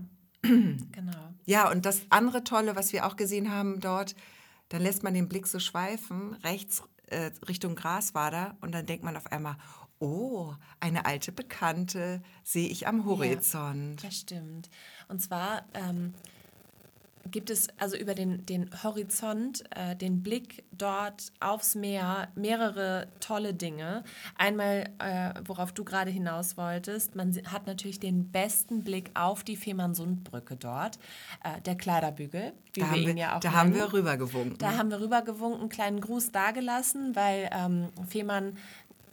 [0.92, 1.34] genau.
[1.46, 4.16] Ja, und das andere Tolle, was wir auch gesehen haben dort,
[4.70, 9.16] dann lässt man den Blick so schweifen, rechts äh, Richtung Graswader und dann denkt man
[9.16, 9.58] auf einmal,
[10.00, 14.04] oh, eine alte Bekannte sehe ich am Horizont.
[14.04, 14.70] Das stimmt.
[15.08, 16.14] Und zwar ähm,
[17.32, 23.54] gibt es also über den, den Horizont, äh, den Blick dort aufs Meer, mehrere tolle
[23.54, 24.04] Dinge.
[24.38, 29.56] Einmal, äh, worauf du gerade hinaus wolltest, man hat natürlich den besten Blick auf die
[29.56, 31.00] Fehmarnsundbrücke dort,
[31.44, 33.82] äh, der Kleiderbügel, wie Da, wir haben ihn wir, ja auch da haben nennen.
[33.82, 34.58] wir rübergewunken.
[34.58, 38.58] Da haben wir rübergewunken, einen kleinen Gruß dagelassen, weil ähm, Fehmarn,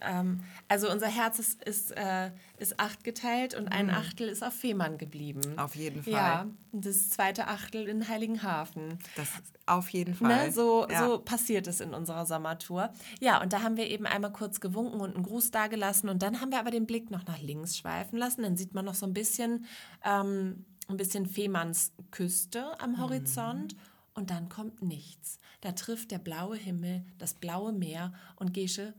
[0.05, 4.55] ähm, also unser Herz ist, ist, äh, ist acht geteilt und ein Achtel ist auf
[4.55, 5.41] Fehmarn geblieben.
[5.53, 5.59] Mhm.
[5.59, 6.13] Auf jeden Fall.
[6.13, 8.99] Ja, das zweite Achtel in Heiligenhafen.
[9.17, 9.29] Das
[9.67, 10.47] auf jeden Fall.
[10.47, 11.07] Ne, so, ja.
[11.07, 12.93] so passiert es in unserer Sommertour.
[13.21, 16.41] Ja, und da haben wir eben einmal kurz gewunken und einen Gruß dagelassen und dann
[16.41, 18.43] haben wir aber den Blick noch nach links schweifen lassen.
[18.43, 19.67] Dann sieht man noch so ein bisschen,
[20.05, 23.77] ähm, ein bisschen Fehmarns Küste am Horizont.
[24.15, 25.39] Und dann kommt nichts.
[25.63, 28.95] Da trifft der blaue Himmel, das blaue Meer und Gesche,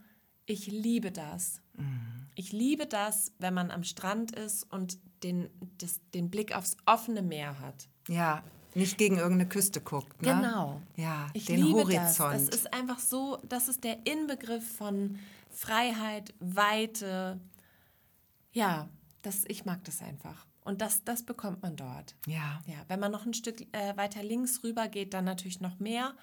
[0.45, 1.61] ich liebe das.
[2.35, 7.21] Ich liebe das, wenn man am Strand ist und den, das, den Blick aufs offene
[7.21, 7.87] Meer hat.
[8.07, 8.43] ja,
[8.75, 10.19] nicht gegen irgendeine Küste guckt.
[10.21, 10.33] Ne?
[10.33, 10.81] Genau.
[10.95, 12.33] Ja, ich den liebe Horizont.
[12.33, 12.45] Das.
[12.47, 15.19] das ist einfach so, das ist der Inbegriff von
[15.51, 17.39] Freiheit, Weite.
[18.51, 18.89] Ja,
[19.21, 20.47] das, ich mag das einfach.
[20.63, 22.15] Und das, das bekommt man dort.
[22.25, 22.61] ja.
[22.65, 26.15] Ja, wenn man noch ein Stück äh, weiter links rüber geht, dann natürlich noch mehr.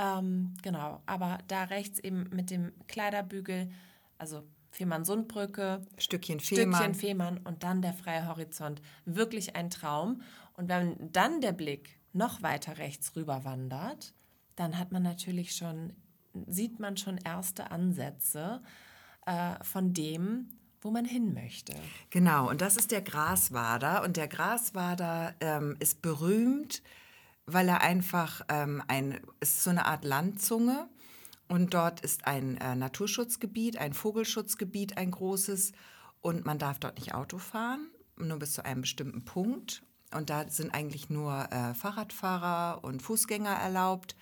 [0.00, 3.70] Ähm, genau, aber da rechts eben mit dem Kleiderbügel,
[4.16, 6.74] also Fehmarn-Sundbrücke, Stückchen Fehmarn.
[6.74, 8.80] Stückchen Fehmarn und dann der freie Horizont.
[9.04, 10.22] Wirklich ein Traum.
[10.54, 14.14] Und wenn dann der Blick noch weiter rechts rüber wandert,
[14.56, 15.92] dann hat man natürlich schon,
[16.46, 18.62] sieht man schon erste Ansätze
[19.26, 20.48] äh, von dem,
[20.80, 21.74] wo man hin möchte.
[22.08, 24.02] Genau, und das ist der Graswader.
[24.02, 26.82] Und der Graswader ähm, ist berühmt,
[27.52, 30.88] weil er einfach ähm, ein, ist so eine Art Landzunge.
[31.48, 35.72] Und dort ist ein äh, Naturschutzgebiet, ein Vogelschutzgebiet, ein großes.
[36.20, 39.82] Und man darf dort nicht Auto fahren, nur bis zu einem bestimmten Punkt.
[40.12, 44.16] Und da sind eigentlich nur äh, Fahrradfahrer und Fußgänger erlaubt.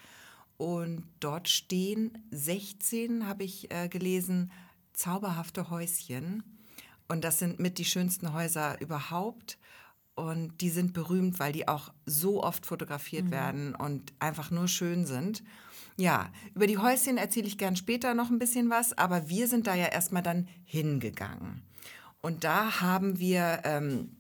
[0.57, 4.51] Und dort stehen 16, habe ich äh, gelesen,
[4.93, 6.43] zauberhafte Häuschen.
[7.09, 9.59] Und das sind mit die schönsten Häuser überhaupt.
[10.19, 15.07] Und die sind berühmt, weil die auch so oft fotografiert werden und einfach nur schön
[15.07, 15.45] sind.
[15.97, 19.69] Ja, über die Häuschen erzähle ich gern später noch ein bisschen was, aber wir sind
[19.69, 21.63] da ja erstmal dann hingegangen.
[22.21, 24.17] Und da haben wir ähm,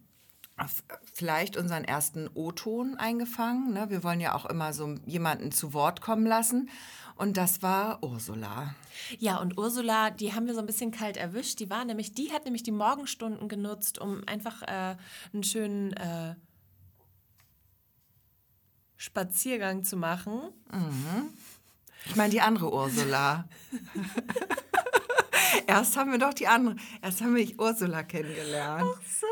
[1.14, 3.73] vielleicht unseren ersten O-Ton eingefangen.
[3.73, 3.90] Ne?
[3.90, 6.68] Wir wollen ja auch immer so jemanden zu Wort kommen lassen.
[7.16, 8.75] Und das war Ursula.
[9.18, 11.59] Ja, und Ursula, die haben wir so ein bisschen kalt erwischt.
[11.59, 14.97] Die war nämlich, die hat nämlich die Morgenstunden genutzt, um einfach äh,
[15.33, 16.37] einen schönen äh,
[18.97, 20.53] Spaziergang zu machen.
[22.07, 23.49] Ich meine die andere Ursula.
[25.66, 28.88] Erst haben wir doch die andere, erst haben wir Ursula kennengelernt.
[29.21, 29.27] So,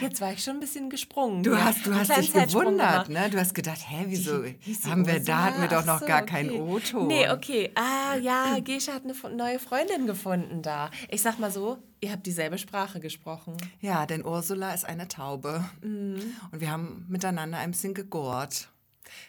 [0.00, 1.42] jetzt war ich schon ein bisschen gesprungen.
[1.42, 3.30] Du hast, du hast dich gewundert, ne?
[3.30, 6.06] Du hast gedacht, hä, wieso Hieß sie haben wir da hatten wir doch noch so,
[6.06, 6.48] gar okay.
[6.48, 7.06] kein O-Ton.
[7.06, 7.70] Nee, okay.
[7.74, 10.90] Ah, ja, Gesche hat eine neue Freundin gefunden da.
[11.08, 13.56] Ich sag mal so, ihr habt dieselbe Sprache gesprochen.
[13.80, 15.64] Ja, denn Ursula ist eine Taube.
[15.82, 16.20] Mhm.
[16.50, 18.68] Und wir haben miteinander ein bisschen gegurrt.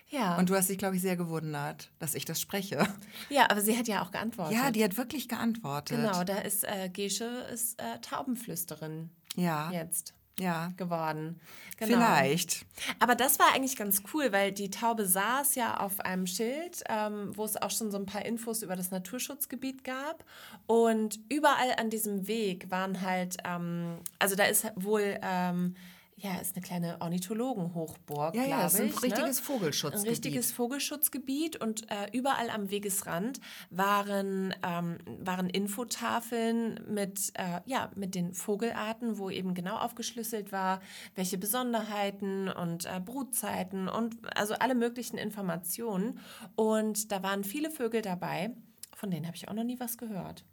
[0.09, 0.37] Ja.
[0.37, 2.87] Und du hast dich, glaube ich, sehr gewundert, dass ich das spreche.
[3.29, 4.55] ja, aber sie hat ja auch geantwortet.
[4.55, 5.97] Ja, die hat wirklich geantwortet.
[5.97, 10.73] Genau, da ist äh, Gesche ist äh, Taubenflüsterin Ja, jetzt ja.
[10.77, 11.39] geworden.
[11.77, 11.97] Genau.
[11.97, 12.65] Vielleicht.
[12.99, 17.31] Aber das war eigentlich ganz cool, weil die Taube saß ja auf einem Schild, ähm,
[17.35, 20.23] wo es auch schon so ein paar Infos über das Naturschutzgebiet gab.
[20.65, 25.75] Und überall an diesem Weg waren halt, ähm, also da ist wohl, ähm,
[26.23, 29.03] ja, ist eine kleine Ornithologenhochburg, Ja, ja, glaube es ist ein ich.
[29.03, 29.43] richtiges ne?
[29.45, 30.05] Vogelschutzgebiet.
[30.05, 37.91] Ein richtiges Vogelschutzgebiet und äh, überall am Wegesrand waren, ähm, waren Infotafeln mit, äh, ja,
[37.95, 40.79] mit den Vogelarten, wo eben genau aufgeschlüsselt war,
[41.15, 46.19] welche Besonderheiten und äh, Brutzeiten und also alle möglichen Informationen.
[46.55, 48.55] Und da waren viele Vögel dabei,
[48.95, 50.45] von denen habe ich auch noch nie was gehört.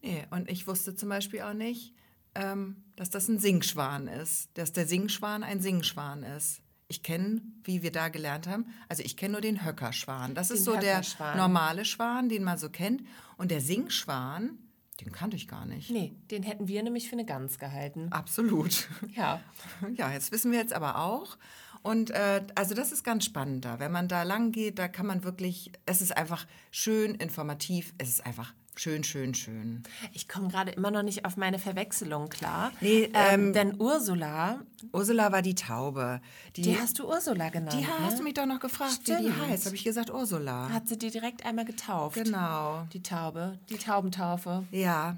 [0.00, 1.92] Nee, und ich wusste zum Beispiel auch nicht,
[2.34, 4.50] dass das ein Singschwan ist.
[4.54, 6.60] Dass der Singschwan ein Singschwan ist.
[6.88, 10.34] ich kenne, wie wir da gelernt haben, also ich kenne nur den Höckerschwan.
[10.34, 11.02] Das Den ist so der
[11.36, 13.02] normale Schwan, den man so kennt.
[13.38, 14.58] Und der Singschwan,
[15.00, 15.90] den kannte ich gar nicht.
[15.90, 18.08] Nee, den hätten wir nämlich für eine Gans gehalten.
[18.12, 18.88] Absolut.
[19.14, 19.40] Ja.
[19.96, 21.38] Ja, jetzt wissen wir jetzt aber auch.
[21.82, 23.80] Und äh, also das ist ganz spannend da.
[23.80, 28.08] Wenn man da lang geht, da kann man wirklich, es ist einfach schön informativ, es
[28.10, 29.82] ist einfach schön, schön, schön.
[30.12, 32.72] Ich komme gerade immer noch nicht auf meine Verwechslung klar.
[32.80, 34.60] Nee, ähm, ähm, denn Ursula,
[34.92, 36.20] Ursula war die Taube.
[36.56, 37.78] Die, die hast du Ursula genannt.
[37.78, 38.18] die hast ne?
[38.18, 39.48] du mich doch noch gefragt, wie die Stimmt.
[39.48, 39.66] heißt.
[39.66, 40.68] Habe ich gesagt, Ursula.
[40.70, 42.16] Hat sie die direkt einmal getauft.
[42.16, 42.86] Genau.
[42.92, 44.64] Die Taube, die Taubentaufe.
[44.70, 45.16] Ja.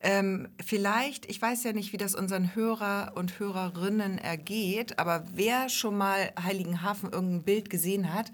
[0.00, 5.68] Ähm, vielleicht, ich weiß ja nicht, wie das unseren Hörer und Hörerinnen ergeht, aber wer
[5.68, 8.30] schon mal Heiligenhafen irgendein Bild gesehen hat,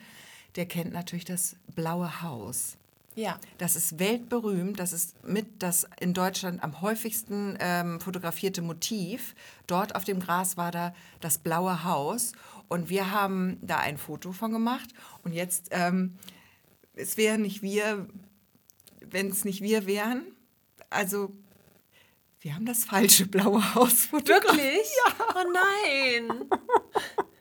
[0.56, 2.76] der kennt natürlich das Blaue Haus.
[3.14, 3.38] Ja.
[3.58, 4.78] Das ist weltberühmt.
[4.78, 9.34] Das ist mit das in Deutschland am häufigsten ähm, fotografierte Motiv.
[9.66, 12.32] Dort auf dem Gras war da das blaue Haus.
[12.68, 14.90] Und wir haben da ein Foto von gemacht.
[15.22, 16.18] Und jetzt, ähm,
[16.94, 18.08] es wären nicht wir,
[19.00, 20.22] wenn es nicht wir wären.
[20.90, 21.32] Also,
[22.40, 24.44] wir haben das falsche blaue Haus fotografiert.
[24.44, 24.88] Wirklich?
[25.06, 25.26] Ja.
[25.36, 26.48] Oh nein.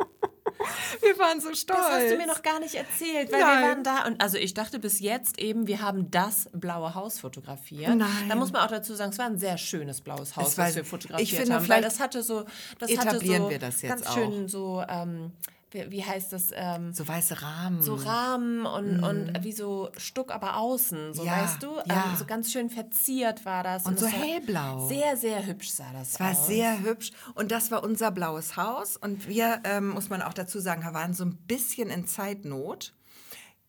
[1.06, 1.80] Wir waren so stolz.
[1.80, 3.62] Das hast du mir noch gar nicht erzählt, weil Nein.
[3.62, 7.20] wir waren da und also ich dachte bis jetzt eben, wir haben das blaue Haus
[7.20, 7.96] fotografiert.
[7.96, 8.08] Nein.
[8.30, 10.76] Da muss man auch dazu sagen, es war ein sehr schönes blaues Haus, war- was
[10.76, 12.46] wir fotografiert ich finde, haben, weil das hatte so,
[12.80, 14.14] das etablieren hatte so wir das jetzt ganz auch.
[14.14, 15.32] schön so, ähm,
[15.74, 16.50] wie, heißt das?
[16.54, 17.82] Ähm, so weiße Rahmen.
[17.82, 21.28] so Rahmen und, und wie so Stuck, aber außen, so Mhm.
[21.28, 21.76] Ja, weißt du?
[21.86, 22.06] ja.
[22.12, 23.86] Ähm, so ganz schön verziert war das.
[23.86, 24.88] Und so das hellblau.
[24.88, 26.48] Sehr, sehr hübsch sah das Es war aus.
[26.48, 30.60] sehr hübsch und das war unser blaues Haus und wir, ähm, muss man auch dazu
[30.60, 32.94] sagen, waren so ein bisschen in Zeitnot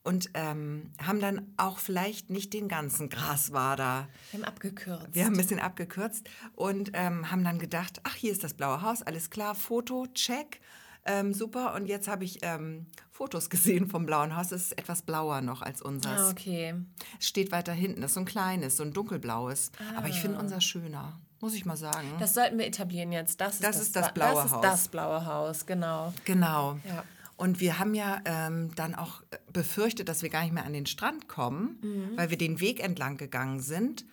[0.03, 5.09] und ähm, haben dann auch vielleicht nicht den ganzen Graswader, Wir haben abgekürzt.
[5.13, 8.83] wir haben ein bisschen abgekürzt und ähm, haben dann gedacht, ach, hier ist das blaue
[8.83, 10.61] Haus, alles klar, Foto, check.
[11.07, 14.53] Ähm, super, und jetzt habe ich ähm, Fotos gesehen vom blauen Haus.
[14.53, 16.21] Es ist etwas blauer noch als unseres.
[16.21, 16.75] ah, okay.
[17.21, 19.71] Es steht weiter hinten, das ist so ein kleines, so ein dunkelblaues.
[19.97, 22.09] Aber ich finde unser schöner, muss ich mal sagen.
[22.19, 23.41] Das sollten wir etablieren jetzt.
[23.41, 24.65] Das ist Das das, ist das Bla- blaue das Haus.
[24.65, 26.13] ist das blaue Haus, genau.
[26.25, 26.79] Genau.
[26.89, 27.05] Ja.
[27.37, 30.87] Und wir haben ja ähm, dann auch befürchtet, dass wir gar nicht mehr an den
[30.87, 32.17] Strand kommen, Mhm.
[32.17, 34.05] weil wir den Weg entlang gegangen sind.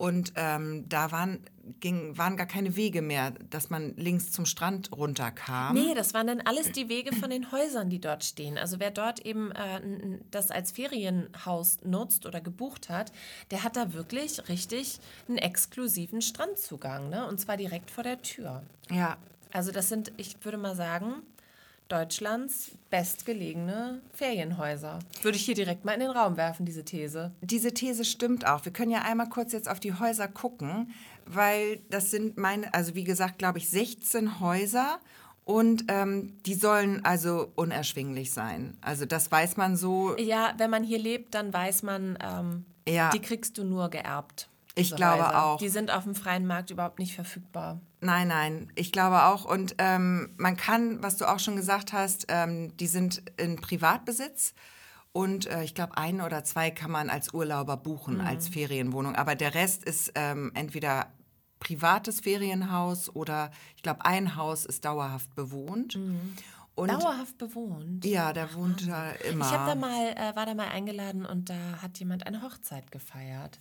[0.00, 1.40] Und ähm, da waren,
[1.80, 5.74] ging, waren gar keine Wege mehr, dass man links zum Strand runterkam.
[5.74, 8.56] Nee, das waren dann alles die Wege von den Häusern, die dort stehen.
[8.56, 13.12] Also wer dort eben äh, das als Ferienhaus nutzt oder gebucht hat,
[13.50, 17.10] der hat da wirklich richtig einen exklusiven Strandzugang.
[17.10, 17.28] Ne?
[17.28, 18.62] Und zwar direkt vor der Tür.
[18.90, 19.18] Ja,
[19.52, 21.16] Also das sind, ich würde mal sagen,
[21.90, 24.98] Deutschlands bestgelegene Ferienhäuser.
[25.22, 27.32] Würde ich hier direkt mal in den Raum werfen, diese These.
[27.40, 28.64] diese These stimmt auch.
[28.64, 30.92] Wir können ja einmal kurz jetzt auf die Häuser gucken,
[31.26, 34.98] weil das sind meine, also wie gesagt, glaube ich, 16 Häuser.
[35.44, 38.76] Und ähm, die sollen also unerschwinglich sein.
[38.82, 40.16] Also das weiß man so.
[40.18, 43.10] Ja, wenn man hier lebt, dann weiß man, ähm, Ja.
[43.10, 44.48] die kriegst du nur geerbt.
[44.74, 45.44] Ich glaube Häuser.
[45.44, 45.58] auch.
[45.58, 47.80] Die sind auf dem freien Markt überhaupt nicht verfügbar.
[48.00, 49.44] Nein, nein, ich glaube auch.
[49.44, 54.54] Und ähm, man kann, was du auch schon gesagt hast, ähm, die sind in Privatbesitz.
[55.12, 59.16] Und äh, ich glaube, ein oder zwei kann man als Urlauber buchen, als Ferienwohnung.
[59.16, 61.08] Aber der Rest ist ähm, entweder
[61.58, 65.98] privates Ferienhaus oder ich glaube, ein Haus ist dauerhaft bewohnt.
[66.76, 68.04] Und Dauerhaft bewohnt.
[68.04, 69.44] ja, der wohnt da immer.
[69.44, 73.60] Ich da mal, äh, war da mal eingeladen und da hat jemand eine Hochzeit gefeiert.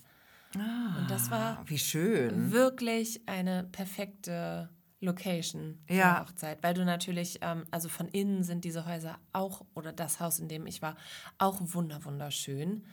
[0.56, 2.52] Und das war Ah, Wie schön.
[2.52, 4.70] wirklich eine perfekte
[5.02, 6.22] Location für Ja.
[6.22, 10.40] Hochzeit, weil du natürlich, ähm, also von innen sind diese Häuser auch, oder das Haus,
[10.40, 10.96] in dem ich war,
[11.38, 12.86] auch wunder wunderschön.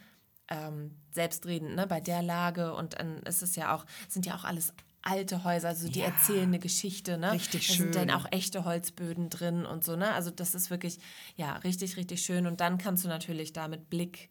[0.49, 4.45] Ähm, selbstredend, ne, bei der Lage und dann ist es ja auch, sind ja auch
[4.45, 6.07] alles alte Häuser, also die Ja.
[6.07, 7.33] erzählen eine Geschichte, ne?
[7.33, 8.11] Richtig da sind dann schön.
[8.11, 10.13] auch echte Holzböden drin und so, ne?
[10.13, 10.99] Also das ist wirklich,
[11.37, 12.47] ja, richtig, richtig schön.
[12.47, 14.31] Und dann kannst du natürlich da mit Blick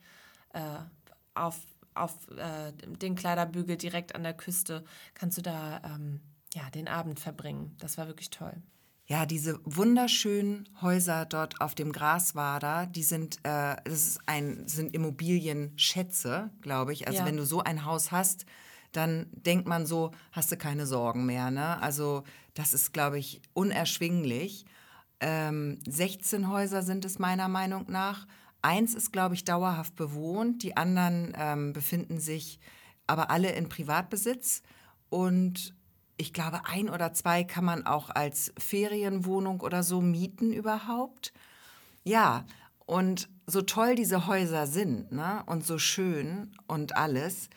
[0.53, 0.59] äh,
[1.33, 1.59] auf,
[1.95, 6.21] auf äh, den Kleiderbügel direkt an der Küste, kannst du da ähm,
[6.53, 7.75] ja, den Abend verbringen.
[7.79, 8.53] Das war wirklich toll.
[9.07, 14.95] Ja, diese wunderschönen Häuser dort auf dem Graswader, die sind, äh, das ist ein, sind
[14.95, 17.07] Immobilienschätze, glaube ich.
[17.07, 17.25] Also Ja.
[17.25, 18.45] wenn du so ein Haus hast,
[18.91, 21.51] dann denkt man so, hast du keine Sorgen mehr.
[21.51, 21.79] Ne?
[21.81, 22.23] Also
[22.55, 24.65] das ist, glaube ich, unerschwinglich.
[25.19, 28.25] Ähm, 16 Häuser sind es meiner Meinung nach.
[28.65, 30.63] Eins ist, glaube ich, dauerhaft bewohnt.
[30.63, 32.59] Die anderen ähm, befinden sich
[33.05, 34.63] aber alle in Privatbesitz.
[35.09, 35.75] Und
[36.17, 41.31] ich glaube, ein oder zwei kann man auch als Ferienwohnung oder so mieten überhaupt.
[42.03, 42.45] Ja,
[42.87, 45.43] und so toll diese Häuser sind ne?
[45.45, 47.49] und so schön und alles,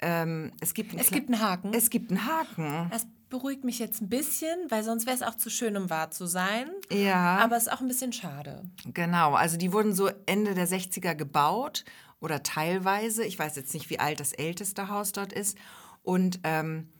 [0.00, 1.74] ähm, es gibt, einen Es gibt einen Haken.
[1.74, 2.88] Es gibt einen Haken.
[2.90, 6.10] Das beruhigt mich jetzt ein bisschen, weil sonst wäre es auch zu schön, um wahr
[6.10, 6.70] zu sein.
[6.92, 7.38] Ja.
[7.38, 8.62] Aber es ist auch ein bisschen schade.
[8.84, 11.84] Genau, also die wurden so Ende der 60er gebaut
[12.20, 13.24] oder teilweise.
[13.24, 15.56] Ich weiß jetzt nicht, wie alt das älteste Haus dort ist.
[16.02, 16.92] Und ähm,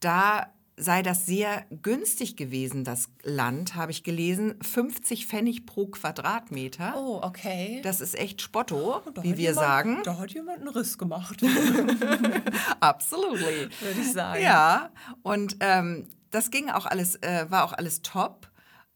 [0.00, 4.54] da sei das sehr günstig gewesen, das Land, habe ich gelesen.
[4.62, 6.94] 50 Pfennig pro Quadratmeter.
[6.96, 7.80] Oh, okay.
[7.82, 9.98] Das ist echt Spotto, Da wie wir jemand, sagen.
[10.04, 11.42] Da hat jemand einen Riss gemacht,
[12.80, 13.68] Absolutely.
[13.80, 14.42] würde ich sagen.
[14.42, 14.90] Ja,
[15.22, 18.48] und ähm, das ging auch alles, äh, war auch alles top.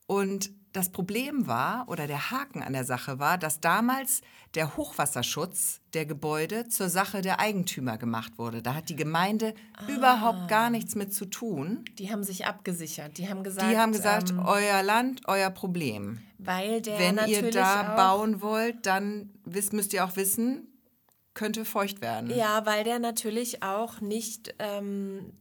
[0.06, 4.22] Und das Problem war, oder der Haken an der Sache war, dass damals
[4.54, 8.62] der Hochwasserschutz der Gebäude zur Sache der Eigentümer gemacht wurde.
[8.62, 9.54] Da hat die Gemeinde
[9.88, 11.84] überhaupt gar nichts mit zu tun.
[11.98, 13.18] Die haben sich abgesichert.
[13.18, 16.20] Die haben gesagt, Die haben gesagt, ähm, euer Land, euer Problem.
[16.38, 20.68] weil der Wenn ihr da bauen wollt, dann wisst, müsst ihr auch wissen,
[21.34, 22.30] könnte feucht werden.
[22.34, 25.32] Ja, weil der natürlich auch nicht, ähm,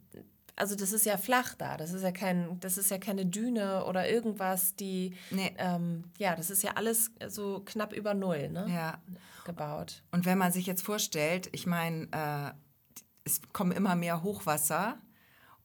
[0.61, 3.83] also das ist ja flach da, das ist ja kein, das ist ja keine Düne
[3.85, 5.53] oder irgendwas, die, Nee.
[5.57, 8.67] ähm, ja, das ist ja alles so knapp über null, ne?
[8.69, 9.01] Ja.
[9.43, 10.03] Gebaut.
[10.11, 12.51] Und wenn man sich jetzt vorstellt, ich meine, äh,
[13.25, 14.99] es kommen immer mehr Hochwasser.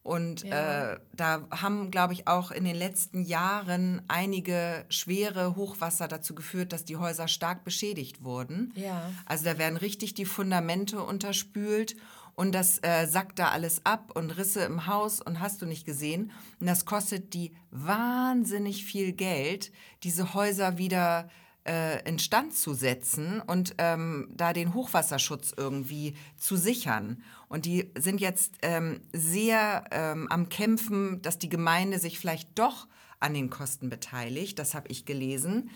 [0.02, 0.92] Und Ja.
[0.92, 6.72] äh, da haben, glaube ich, auch in den letzten Jahren einige schwere Hochwasser dazu geführt,
[6.72, 8.72] dass die Häuser stark beschädigt wurden.
[8.76, 9.10] Ja.
[9.26, 11.96] Also da werden richtig die Fundamente unterspült
[12.36, 15.86] und das äh, sackt da alles ab und Risse im Haus und hast du nicht
[15.86, 16.30] gesehen.
[16.60, 19.72] Und das kostet die wahnsinnig viel Geld,
[20.02, 21.30] diese Häuser wieder
[21.66, 27.22] äh, instand zu setzen und ähm, da den Hochwasserschutz irgendwie zu sichern.
[27.48, 32.86] Und die sind jetzt ähm, sehr ähm, am Kämpfen, dass die Gemeinde sich vielleicht doch
[33.18, 34.58] an den Kosten beteiligt.
[34.58, 35.70] Das habe ich gelesen.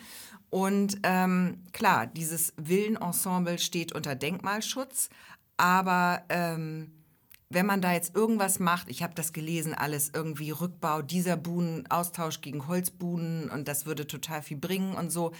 [0.51, 5.09] Und ähm, klar, dieses Villenensemble steht unter Denkmalschutz,
[5.61, 6.91] aber ähm,
[7.51, 11.85] wenn man da jetzt irgendwas macht, ich habe das gelesen, alles irgendwie Rückbau dieser Buhnen,
[11.91, 15.33] Austausch gegen Holzbuhnen und das würde total viel bringen und so,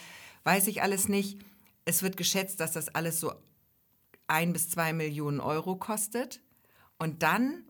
[0.44, 1.40] weiß ich alles nicht.
[1.86, 3.34] Es wird geschätzt, dass das alles so
[4.28, 6.40] ein bis zwei Millionen Euro kostet.
[7.00, 7.64] Und dann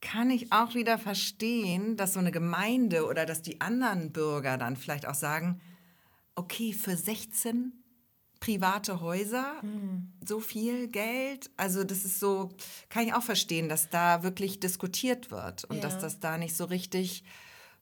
[0.00, 4.76] kann ich auch wieder verstehen, dass so eine Gemeinde oder dass die anderen Bürger dann
[4.76, 5.60] vielleicht auch sagen,
[6.36, 7.72] okay, für 16
[8.40, 9.54] private Häuser
[10.24, 12.50] so viel Geld, also das ist so,
[12.88, 15.82] kann ich auch verstehen, dass da wirklich diskutiert wird und Ja.
[15.82, 17.24] dass das da nicht so richtig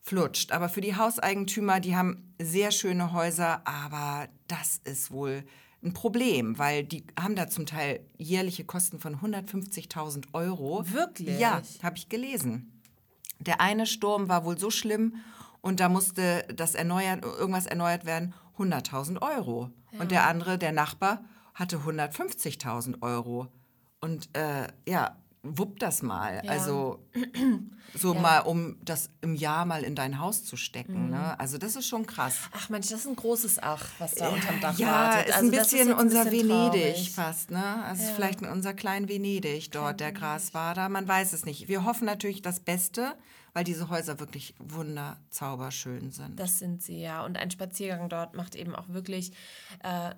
[0.00, 0.52] flutscht.
[0.52, 5.44] Aber für die Hauseigentümer, die haben sehr schöne Häuser, aber das ist wohl
[5.82, 10.84] ein Problem, weil die haben da zum Teil jährliche Kosten von 150.000 Euro.
[10.90, 11.38] Wirklich?
[11.38, 12.80] Ja, habe ich gelesen.
[13.38, 15.16] Der eine Sturm war wohl so schlimm
[15.60, 19.70] und da musste das erneuert, irgendwas erneuert werden, 100.000 Euro.
[19.98, 23.48] Und der andere, der Nachbar, hatte 150.000 Euro.
[24.00, 26.40] Und äh, ja, wupp das mal.
[26.44, 26.50] Ja.
[26.50, 26.98] Also
[27.94, 31.04] so mal, um das im Jahr mal in dein Haus zu stecken.
[31.04, 31.10] Mhm.
[31.10, 31.38] Ne?
[31.38, 32.38] Also das ist schon krass.
[32.52, 35.28] Ach Mensch, das ist ein großes Ach, was da unterm Dach ja, wartet.
[35.28, 37.10] ist Also ein bisschen ein unser bisschen Venedig traurig.
[37.12, 37.84] fast, ne?
[37.84, 40.88] Also ist vielleicht unser klein Venedig dort, der Graswader.
[40.88, 41.68] Man weiß es nicht.
[41.68, 43.14] Wir hoffen natürlich das Beste,
[43.54, 46.38] weil diese Häuser wirklich wunderzauberschön sind.
[46.38, 47.24] Das sind sie ja.
[47.24, 49.32] Und ein Spaziergang dort macht eben auch wirklich
[49.84, 50.10] äh,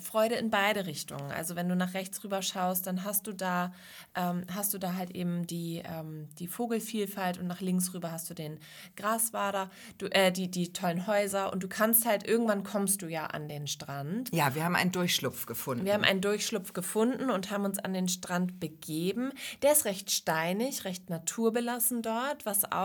[0.00, 1.30] Freude in beide Richtungen.
[1.30, 3.74] Also wenn du nach rechts rüber schaust, dann hast du da,
[4.14, 8.30] ähm, hast du da halt eben die, ähm, die Vogelvielfalt und nach links rüber hast
[8.30, 8.58] du den
[8.96, 13.26] Graswader, du, äh, die, die tollen Häuser und du kannst halt, irgendwann kommst du ja
[13.26, 14.32] an den Strand.
[14.32, 15.84] ja, wir haben einen Durchschlupf gefunden.
[15.84, 19.32] Wir haben einen Durchschlupf gefunden und haben uns an den Strand begeben.
[19.60, 22.77] Der ist recht steinig, recht naturbelassen dort, was auch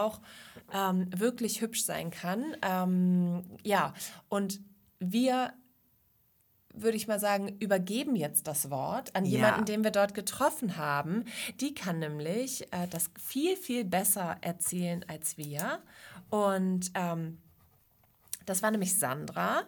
[0.74, 2.56] ähm, wirklich hübsch sein kann.
[2.62, 3.94] Ähm, ja,
[4.30, 4.60] und
[5.00, 5.54] wir,
[6.74, 9.32] würde ich mal sagen, übergeben jetzt das Wort an Ja.
[9.32, 11.26] jemanden, den wir dort getroffen haben.
[11.60, 15.80] Die kann nämlich äh, das viel, viel besser erzählen als wir.
[16.30, 17.38] Und ähm,
[18.46, 19.64] das war nämlich Sandra,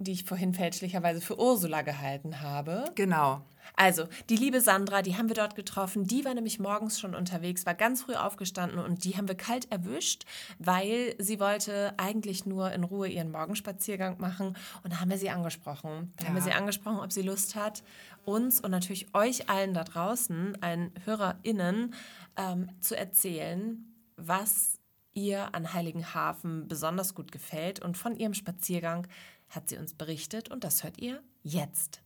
[0.00, 2.86] die ich vorhin fälschlicherweise für Ursula gehalten habe.
[2.94, 3.42] genau.
[3.76, 6.04] Also, die liebe Sandra, die haben wir dort getroffen.
[6.04, 9.70] Die war nämlich morgens schon unterwegs, war ganz früh aufgestanden und die haben wir kalt
[9.70, 10.24] erwischt,
[10.58, 14.56] weil sie wollte eigentlich nur in Ruhe ihren Morgenspaziergang machen.
[14.82, 16.12] Und da haben wir sie angesprochen.
[16.16, 16.46] Da haben wir Ja.
[16.46, 17.84] sie angesprochen, ob sie Lust hat,
[18.24, 21.94] uns und natürlich euch allen da draußen, allen HörerInnen,
[22.36, 23.84] ähm, zu erzählen,
[24.16, 24.80] was
[25.12, 27.80] ihr an Heiligenhafen besonders gut gefällt.
[27.80, 29.06] Und von ihrem Spaziergang
[29.50, 32.00] hat sie uns berichtet und das hört ihr jetzt.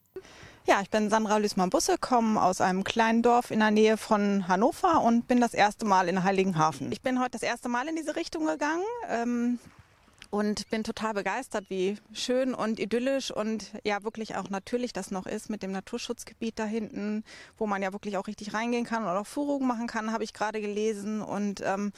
[0.67, 5.03] Ja, ich bin Sandra Lüßmann-Busse, komme aus einem kleinen Dorf in der Nähe von Hannover
[5.03, 6.91] und bin das erste Mal in Heiligenhafen.
[6.91, 8.85] Ich bin heute das erste Mal in diese Richtung gegangen.
[9.09, 9.59] Ähm,
[10.35, 15.27] und bin total begeistert, wie schön und idyllisch und ja wirklich auch natürlich das noch
[15.27, 17.23] ist mit dem Naturschutzgebiet da hinten,
[17.57, 20.33] wo man ja wirklich auch richtig reingehen kann und auch Führungen machen kann, habe ich
[20.33, 21.23] gerade gelesen.
[21.23, 21.93] Und ähm,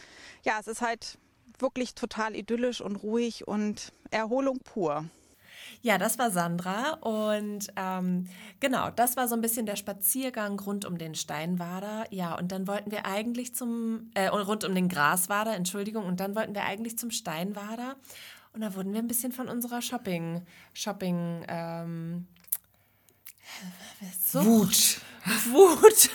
[0.44, 1.16] ja, es ist halt
[1.58, 5.06] wirklich total idyllisch und ruhig und Erholung pur.
[5.82, 8.28] Ja, das war Sandra und ähm,
[8.60, 12.06] genau, das war so ein bisschen der Spaziergang rund um den Steinwader.
[12.10, 16.34] Ja, und dann wollten wir eigentlich zum, äh, rund um den Graswader, Entschuldigung, und dann
[16.34, 17.96] wollten wir eigentlich zum Steinwader.
[18.52, 20.42] Und da wurden wir ein bisschen von unserer Shopping,
[20.72, 22.26] Shopping, ähm,
[24.24, 24.46] Sucht.
[24.46, 25.00] Wut.
[25.50, 26.10] Wut.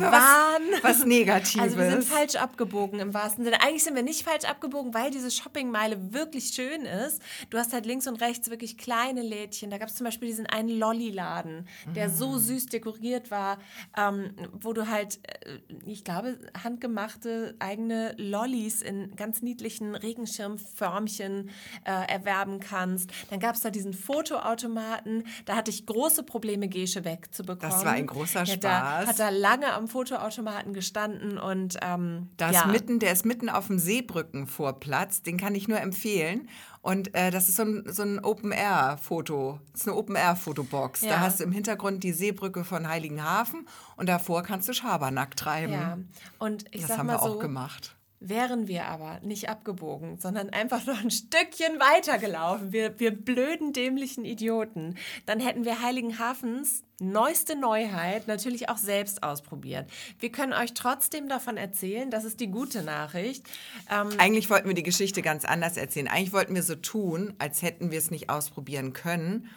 [0.00, 0.62] Wahn.
[0.82, 1.60] Was, was Negatives.
[1.60, 3.60] Also wir sind falsch abgebogen im wahrsten Sinne.
[3.62, 7.22] Eigentlich sind wir nicht falsch abgebogen, weil diese Shoppingmeile wirklich schön ist.
[7.50, 9.70] Du hast halt links und rechts wirklich kleine Lädchen.
[9.70, 12.14] Da gab es zum Beispiel diesen einen Lolli-Laden, der mm.
[12.14, 13.58] so süß dekoriert war,
[13.96, 21.50] ähm, wo du halt, äh, ich glaube, handgemachte eigene Lollis in ganz niedlichen Regenschirmförmchen
[21.84, 23.10] äh, erwerben kannst.
[23.30, 25.24] Dann gab es da diesen Fotoautomaten.
[25.44, 27.67] Da hatte ich große Probleme, Gesche wegzubekommen.
[27.70, 28.62] Das war ein großer Spaß.
[28.62, 32.66] Ja, hat da lange am Fotoautomaten gestanden und ähm, das ja.
[32.66, 35.22] mitten, der ist mitten auf dem Seebrückenvorplatz.
[35.22, 36.48] Den kann ich nur empfehlen.
[36.80, 39.60] Und äh, das ist so ein, so ein Open-Air-Foto.
[39.72, 41.02] Das ist eine Open-Air-Fotobox.
[41.02, 41.10] Ja.
[41.10, 45.72] Da hast du im Hintergrund die Seebrücke von Heiligenhafen und davor kannst du Schabernack treiben.
[45.72, 45.98] Ja.
[46.38, 47.97] Und ich das sag haben mal wir so, auch gemacht.
[48.20, 53.72] Wären wir aber nicht abgebogen, sondern einfach noch ein Stückchen weiter gelaufen, wir, wir blöden,
[53.72, 59.88] dämlichen Idioten, dann hätten wir Heiligenhafens neueste Neuheit natürlich auch selbst ausprobiert.
[60.18, 63.46] Wir können euch trotzdem davon erzählen, das ist die gute Nachricht.
[63.88, 66.08] Ähm Eigentlich wollten wir die Geschichte ganz anders erzählen.
[66.08, 69.48] Eigentlich wollten wir so tun, als hätten wir es nicht ausprobieren können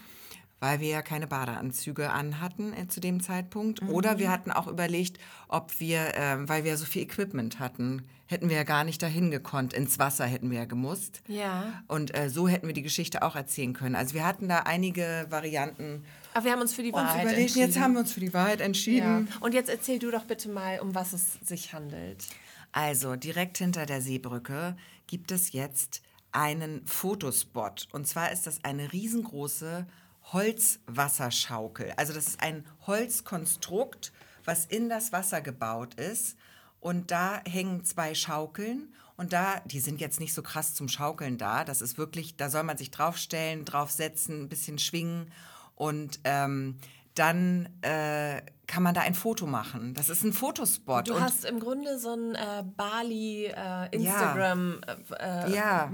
[0.62, 3.82] weil wir ja keine Badeanzüge anhatten äh, zu dem Zeitpunkt.
[3.82, 3.89] Mhm.
[3.89, 5.18] Oder wir hatten auch überlegt,
[5.49, 9.32] ob wir, äh, weil wir so viel Equipment hatten, hätten wir ja gar nicht dahin
[9.32, 9.74] gekonnt.
[9.74, 11.24] Ins Wasser hätten wir ja gemusst.
[11.28, 11.84] Ja.
[11.88, 13.95] Und äh, so hätten wir die Geschichte auch erzählen können.
[13.95, 16.05] Also wir hatten da einige Varianten.
[16.36, 17.68] Aber wir haben uns für die Wahrheit überlegt, entschieden.
[17.68, 19.28] Jetzt haben wir uns für die Wahrheit entschieden.
[19.30, 19.38] Ja.
[19.39, 22.28] Und jetzt erzähl du doch bitte mal, um was es sich handelt.
[22.72, 27.88] Also direkt hinter der Seebrücke gibt es jetzt einen Fotospot.
[27.91, 29.88] Und zwar ist das eine riesengroße
[30.24, 31.93] Holzwasserschaukel.
[31.97, 34.11] Also das ist ein Holzkonstrukt,
[34.45, 36.38] was in das Wasser gebaut ist.
[36.80, 38.93] Und da hängen zwei Schaukeln.
[39.17, 41.63] Und da, die sind jetzt nicht so krass zum Schaukeln da.
[41.63, 45.32] Das ist wirklich, da soll man sich draufstellen, draufsetzen, ein bisschen schwingen.
[45.76, 46.78] Und ähm,
[47.13, 48.41] dann äh,
[48.72, 49.93] kann man da ein Foto machen.
[49.93, 51.09] Das ist ein Fotospot.
[51.09, 55.53] Du hast im Grunde so ein äh, Bali-Instagram-Moment äh, äh, ja.
[55.53, 55.91] ja.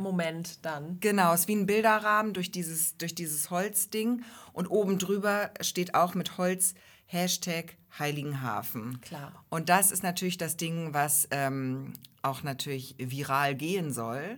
[0.61, 0.99] dann.
[0.99, 4.21] Genau, es ist wie ein Bilderrahmen durch dieses, durch dieses Holzding.
[4.53, 6.75] Und oben drüber steht auch mit Holz
[7.07, 9.01] Hashtag Heiligenhafen.
[9.01, 9.43] Klar.
[9.49, 14.37] Und das ist natürlich das Ding, was ähm, auch natürlich viral gehen soll.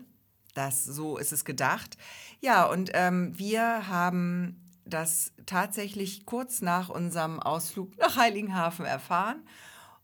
[0.54, 1.98] Das, so ist es gedacht.
[2.40, 9.48] Ja, und ähm, wir haben das tatsächlich kurz nach unserem Ausflug nach Heiligenhafen erfahren.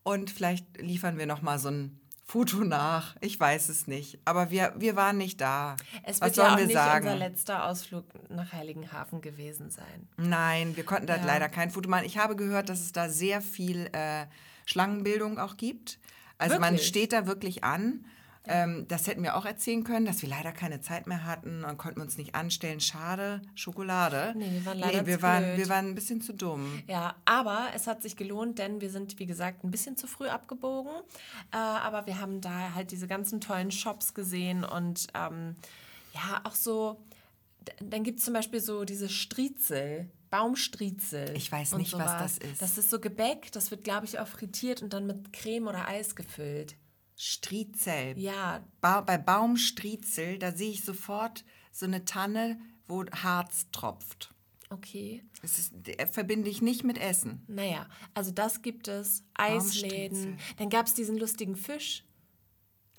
[0.04, 3.16] Und vielleicht liefern wir noch mal so ein Foto nach.
[3.22, 4.20] Ich weiß es nicht.
[4.26, 5.78] Aber wir, wir waren nicht da.
[6.04, 7.06] Es wird Was ja auch nicht sagen?
[7.06, 10.08] unser letzter Ausflug nach Heiligenhafen gewesen sein.
[10.18, 11.26] Nein, wir konnten da ja.
[11.26, 12.06] leider kein Foto machen.
[12.06, 14.26] Ich habe gehört, dass es da sehr viel äh,
[14.66, 16.00] Schlangenbildung auch gibt.
[16.38, 16.72] Also wirklich?
[16.72, 18.06] man steht da wirklich an
[18.48, 21.78] ähm, das hätten wir auch erzählen können, dass wir leider keine Zeit mehr hatten und
[21.78, 22.80] konnten uns nicht anstellen.
[22.80, 24.34] Schade, Schokolade.
[24.38, 26.84] Nee, wir waren leider nee, wir waren, wir waren ein bisschen zu dumm.
[26.88, 30.28] Ja, aber es hat sich gelohnt, denn wir sind, wie gesagt, ein bisschen zu früh
[30.28, 30.93] abgebogen.
[31.52, 35.56] Äh, aber wir haben da halt diese ganzen tollen Shops gesehen und ähm,
[36.14, 36.98] ja, auch so,
[37.80, 40.10] dann gibt es zum Beispiel so diese Striezel.
[40.30, 41.34] Baumstriezel.
[41.36, 42.62] Ich weiß nicht, was das ist.
[42.62, 45.88] Das ist so Gebäck, das wird, glaube ich, auch frittiert und dann mit Creme oder
[45.88, 46.76] Eis gefüllt.
[47.16, 48.18] Striezel.
[48.18, 48.66] Ja.
[48.82, 54.34] Ba bei Baumstriezel, da sehe ich sofort so eine Tanne, wo Harz tropft.
[54.70, 55.24] Okay.
[55.41, 55.74] Das ist,
[56.11, 57.43] verbinde ich nicht mit Essen.
[57.47, 59.24] Naja, also das gibt es.
[59.36, 60.38] Eisläden.
[60.57, 62.03] Dann gab es diesen lustigen Fisch.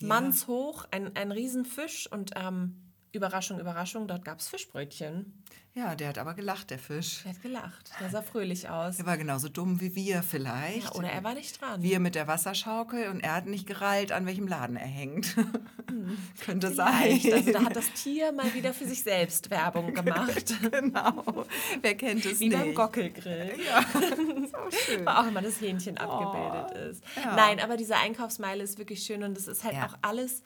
[0.00, 0.08] Ja.
[0.08, 2.10] Mannshoch, ein, ein Riesenfisch.
[2.10, 2.86] Und ähm,
[3.16, 5.32] Überraschung, Überraschung, dort gab es Fischbrötchen.
[5.76, 7.20] Ja, der hat aber gelacht, der Fisch.
[7.22, 7.90] Der hat gelacht.
[8.00, 8.98] Der sah fröhlich aus.
[8.98, 10.84] Er war genauso dumm wie wir vielleicht.
[10.84, 11.82] Ja, oder er war nicht dran.
[11.82, 15.36] Wir mit der Wasserschaukel und er hat nicht gereilt, an welchem Laden er hängt.
[15.36, 16.16] Hm.
[16.40, 17.24] Könnte vielleicht.
[17.24, 17.32] sein.
[17.34, 20.54] Also da hat das Tier mal wieder für sich selbst Werbung gemacht.
[20.70, 21.44] genau.
[21.82, 22.58] Wer kennt es wie nicht?
[22.58, 23.52] Wie beim Gockelgrill.
[23.66, 25.04] Ja, so schön.
[25.04, 26.04] Wo auch immer das Hähnchen oh.
[26.04, 27.04] abgebildet ist.
[27.22, 27.36] Ja.
[27.36, 29.86] Nein, aber diese Einkaufsmeile ist wirklich schön und es ist halt ja.
[29.86, 30.42] auch alles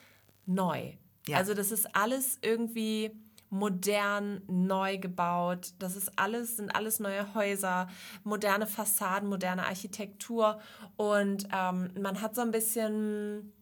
[0.46, 0.94] neu.
[1.26, 1.38] Ja.
[1.38, 3.10] Also das ist alles irgendwie
[3.50, 5.72] modern, neu gebaut.
[5.78, 7.88] Das ist alles, sind alles neue Häuser,
[8.22, 10.60] moderne Fassaden, moderne Architektur.
[10.96, 13.52] Und ähm, man hat so ein bisschen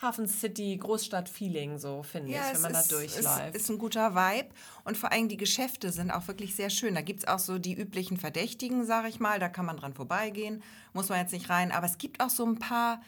[0.00, 3.54] Hafen City, Großstadt-Feeling, so finde ich, wenn man ist, da durchläuft.
[3.54, 4.48] Ist, ist ein guter Vibe
[4.84, 6.94] und vor allem die Geschäfte sind auch wirklich sehr schön.
[6.94, 9.94] Da gibt es auch so die üblichen Verdächtigen, sage ich mal, da kann man dran
[9.94, 10.62] vorbeigehen,
[10.92, 11.72] muss man jetzt nicht rein.
[11.72, 13.00] Aber es gibt auch so ein paar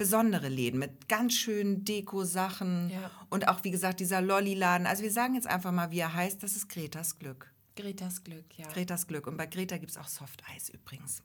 [0.00, 3.10] besondere Läden mit ganz schönen Deko-Sachen Ja.
[3.28, 4.86] und auch, wie gesagt, dieser Lolli-Laden.
[4.86, 7.52] Also wir sagen jetzt einfach mal, wie er heißt, das ist Gretas Glück.
[7.76, 8.66] Gretas Glück, ja.
[8.68, 9.26] Gretas Glück.
[9.26, 11.22] Und bei Greta gibt es auch Softeis übrigens.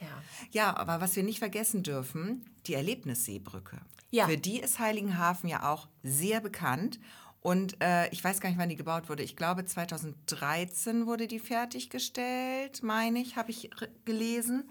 [0.00, 0.06] ja.
[0.52, 3.80] Ja, aber was wir nicht vergessen dürfen, die Erlebnisseebrücke.
[4.10, 4.26] Ja.
[4.28, 7.00] Für die ist Heiligenhafen ja auch sehr bekannt.
[7.40, 9.22] Und äh, ich weiß gar nicht, wann die gebaut wurde.
[9.22, 13.70] Ich glaube, 2013 wurde die fertiggestellt, meine ich, habe ich
[14.04, 14.68] gelesen.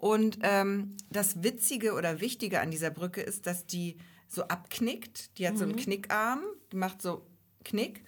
[0.00, 3.98] Und ähm, das Witzige oder Wichtige an dieser Brücke ist, dass die
[4.28, 5.36] so abknickt.
[5.36, 6.42] Die hat so einen Knickarm,
[6.72, 7.26] die macht so
[7.64, 8.02] Knick.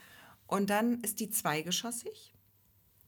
[0.47, 2.32] Und dann ist die zweigeschossig.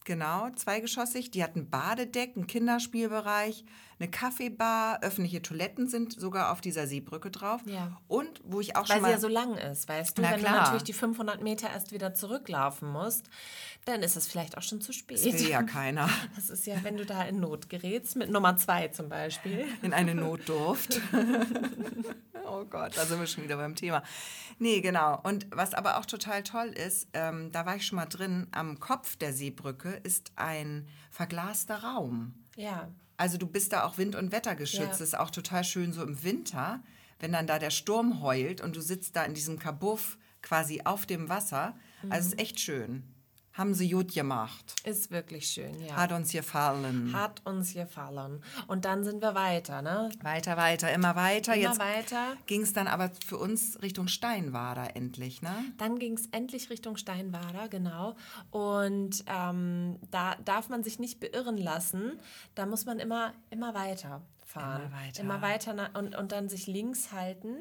[0.04, 1.30] Genau, zweigeschossig.
[1.30, 3.64] Die hat ein Badedeck, einen Kinderspielbereich,
[3.98, 7.60] eine Kaffeebar, öffentliche Toiletten sind sogar auf dieser Seebrücke drauf.
[7.66, 8.00] Ja.
[8.08, 10.22] Und wo ich auch Weil schon sie mal ja so lang ist, weißt du?
[10.22, 10.52] Na Wenn klar.
[10.52, 13.28] du natürlich die 500 Meter erst wieder zurücklaufen musst,
[13.84, 15.18] dann ist es vielleicht auch schon zu spät.
[15.18, 18.56] das will ja keiner Das ist ja, wenn du da in Not gerätst, mit Nummer
[18.56, 19.66] zwei zum Beispiel.
[19.82, 21.00] in eine Notdurft.
[22.46, 24.02] oh Gott, da sind wir schon wieder beim Thema.
[24.58, 25.20] Nee, genau.
[25.22, 28.80] Und was aber auch total toll ist, ähm, da war ich schon mal drin, am
[28.80, 32.34] Kopf der Seebrücke ist ein verglaster Raum.
[32.56, 32.88] Ja.
[33.16, 34.82] Also du bist da auch wind- und wettergeschützt.
[34.82, 34.88] Ja.
[34.88, 36.82] Das ist auch total schön so im Winter,
[37.20, 41.06] wenn dann da der Sturm heult und du sitzt da in diesem Kabuff quasi auf
[41.06, 41.76] dem Wasser.
[42.10, 43.13] Also es ist echt schön.
[43.54, 44.74] Haben sie gut gemacht.
[44.82, 45.94] Ist wirklich schön, ja.
[45.94, 47.12] Hat uns gefallen.
[47.12, 48.42] Hat uns gefallen.
[48.66, 50.10] Und dann sind wir weiter, ne?
[50.22, 51.54] Weiter, weiter, immer weiter.
[51.54, 52.36] Immer Jetzt weiter.
[52.46, 55.54] ging es dann aber für uns Richtung Steinwader endlich, ne?
[55.78, 58.16] Dann ging es endlich Richtung Steinwader, genau.
[58.50, 62.18] Und ähm, da darf man sich nicht beirren lassen.
[62.56, 64.82] Da muss man immer, immer weiter fahren.
[64.82, 65.20] Immer weiter.
[65.22, 67.58] Immer weiter und, und dann sich links halten.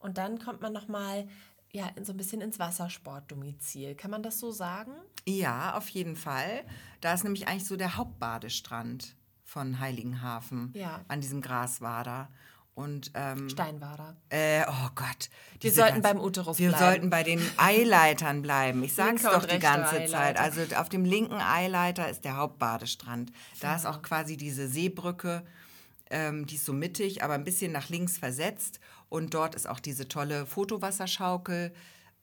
[0.00, 1.26] Und dann kommt man nochmal
[1.72, 3.94] ja, in- so ein bisschen ins Wassersportdomizil.
[3.94, 4.92] Kann man das so sagen?
[5.26, 6.64] Ja, auf jeden Fall.
[7.00, 9.14] Da ist nämlich eigentlich so der Hauptbadestrand
[9.44, 11.00] von Heiligenhafen Ja.
[11.08, 12.28] an diesem Graswader.
[12.74, 14.16] Und ähm, Steinwader.
[14.30, 15.28] Äh, oh Gott.
[15.60, 16.84] Wir sollten ganz- beim Uterus Wir bleiben.
[16.84, 18.82] sollten bei den Eileitern bleiben.
[18.84, 20.14] Ich sag's Linker doch die ganze Zeit.
[20.14, 20.40] Eileiter.
[20.40, 23.32] Also auf dem linken Eileiter ist der Hauptbadestrand.
[23.60, 25.44] Da ist auch quasi diese Seebrücke,
[26.10, 28.80] ähm, die ist so mittig, aber ein bisschen nach links versetzt.
[29.10, 31.72] Und dort ist auch diese tolle Fotowasserschaukel.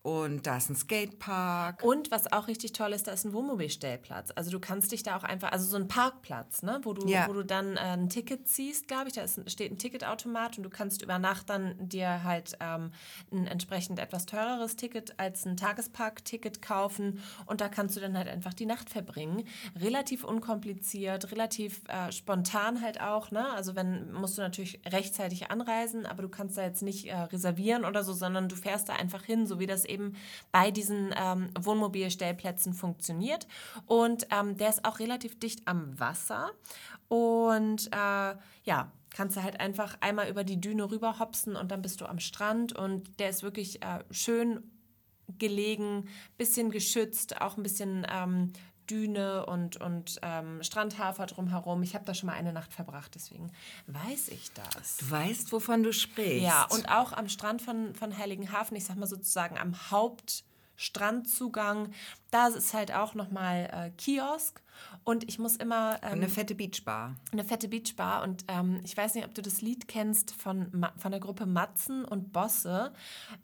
[0.08, 1.84] Und da ist ein Skatepark.
[1.84, 4.32] Und was auch richtig toll ist, da ist ein Wohnmobilstellplatz.
[4.38, 7.28] Also du kannst dich da auch einfach, also so ein Parkplatz, ne, wo du, Ja.
[7.28, 9.16] wo du dann äh, ein Ticket ziehst, glaube ich.
[9.16, 12.92] Da ist, steht ein Ticketautomat und du kannst über Nacht dann dir halt ähm,
[13.34, 18.30] ein entsprechend etwas teureres Ticket als ein Tagesparkticket kaufen und da kannst du dann halt
[18.30, 19.44] einfach die Nacht verbringen.
[19.78, 23.50] Relativ unkompliziert, relativ äh, spontan halt auch, ne?
[23.50, 27.84] Also wenn musst du natürlich rechtzeitig anreisen, aber du kannst da jetzt nicht äh, reservieren
[27.84, 29.97] oder so, sondern du fährst da einfach hin, so wie das eben
[30.52, 33.48] bei diesen ähm, Wohnmobilstellplätzen funktioniert.
[33.86, 36.52] Und ähm, der ist auch relativ dicht am Wasser.
[37.08, 41.82] Und äh, ja, kannst du halt einfach einmal über die Düne rüber hopsen und dann
[41.82, 42.74] bist du am Strand.
[42.74, 44.64] Und der ist wirklich äh, schön
[45.40, 48.54] gelegen, bisschen geschützt, auch ein bisschen ähm,
[48.90, 51.84] Düne und, und ähm, Strandhafer drumherum.
[51.84, 53.52] Ich habe da schon mal eine Nacht verbracht, deswegen
[53.88, 54.98] weiß ich das.
[54.98, 56.44] Du weißt, wovon du sprichst.
[56.44, 61.92] Ja, und auch am Strand von, von Heiligenhafen, ich sag mal sozusagen am Hauptstrandzugang,
[62.32, 64.62] da ist halt auch nochmal äh, Kiosk.
[65.04, 67.16] Und ich muss immer ähm, eine fette Beachbar.
[67.32, 71.12] eine fette Beachbar und ähm, ich weiß nicht, ob du das Lied kennst von, von
[71.12, 72.94] der Gruppe Matzen und Bosse.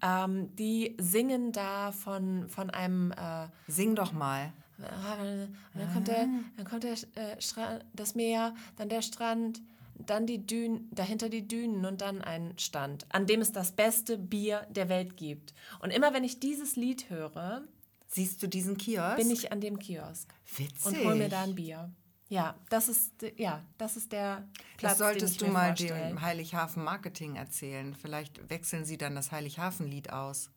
[0.01, 4.53] Ähm, die singen da von, von einem äh, Sing doch mal.
[4.77, 9.61] Und dann kommt der, dann kommt der äh, Stra das Meer, dann der Strand,
[9.95, 14.17] dann die Dünen, dahinter die Dünen und dann ein Stand, an dem es das beste
[14.17, 15.53] Bier der Welt gibt.
[15.79, 17.63] Und immer wenn ich dieses Lied höre,
[18.07, 19.17] Siehst du diesen Kiosk?
[19.17, 20.85] bin ich an dem Kiosk Witzig.
[20.85, 21.91] und hol mir da ein Bier.
[22.29, 24.47] Ja, das ist ja, das ist der
[24.77, 26.07] Platz, Das solltest du mal vorstelle.
[26.09, 27.93] dem Heilighafen Marketing erzählen.
[27.93, 30.49] Vielleicht wechseln sie dann das Heilighafen-Lied aus.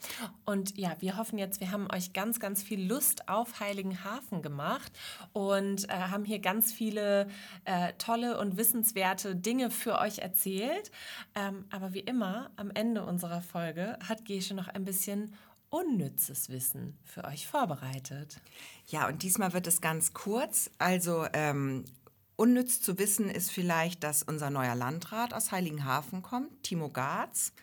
[0.45, 4.91] und ja, wir hoffen jetzt, wir haben euch ganz, ganz viel Lust auf Heiligenhafen gemacht
[5.31, 7.29] und äh, haben hier ganz viele
[7.63, 10.91] äh, tolle und wissenswerte Dinge für euch erzählt.
[11.35, 15.33] Ähm, aber wie immer, am Ende unserer Folge hat Gesche noch ein bisschen
[15.73, 18.39] unnützes Wissen für euch vorbereitet.
[18.85, 20.69] Ja, und diesmal wird es ganz kurz.
[20.77, 21.85] Also ähm,
[22.35, 27.53] unnütz zu wissen ist vielleicht, dass unser neuer Landrat aus Heiligenhafen kommt, Timo Garz.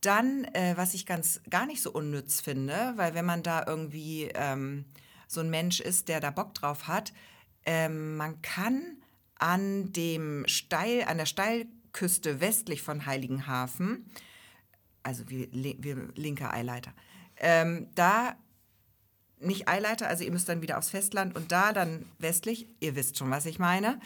[0.00, 4.24] Dann, äh, was ich ganz gar nicht so unnütz finde, weil wenn man da irgendwie
[4.34, 4.84] ähm,
[5.28, 7.12] so ein Mensch ist, der da Bock drauf hat,
[7.64, 8.96] ähm, man kann
[9.38, 14.10] an dem Steil, an der Steilküste westlich von Heiligenhafen,
[15.04, 16.92] also wie, wie linker Eileiter,
[17.38, 18.36] ähm, da
[19.38, 23.18] nicht Eileiter, also ihr müsst dann wieder aufs Festland und da dann westlich, ihr wisst
[23.18, 24.00] schon, was ich meine,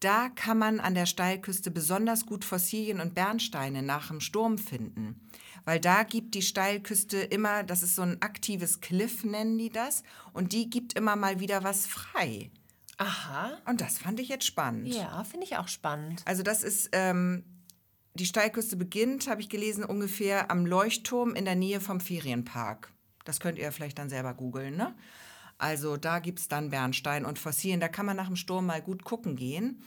[0.00, 5.20] da kann man an der Steilküste besonders gut Fossilien und Bernsteine nach dem Sturm finden.
[5.64, 10.02] Weil da gibt die Steilküste immer, das ist so ein aktives Cliff, nennen die das,
[10.34, 12.50] und die gibt immer mal wieder was frei.
[12.98, 13.58] Aha.
[13.64, 14.88] Und das fand ich jetzt spannend.
[14.88, 16.22] Ja, finde ich auch spannend.
[16.26, 17.44] Also das ist, ähm,
[18.14, 22.92] die Steilküste beginnt, habe ich gelesen, ungefähr am Leuchtturm in der Nähe vom Ferienpark.
[23.24, 24.94] Das könnt ihr vielleicht dann selber googeln, ne?
[25.58, 27.80] Also da gibt es dann Bernstein und Fossilien.
[27.80, 29.82] Da kann man nach dem Sturm mal gut gucken gehen.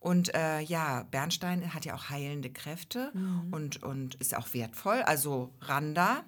[0.00, 3.12] Und äh, ja, Bernstein hat ja auch heilende Kräfte
[3.52, 6.24] und, und ist auch wertvoll, also Randa.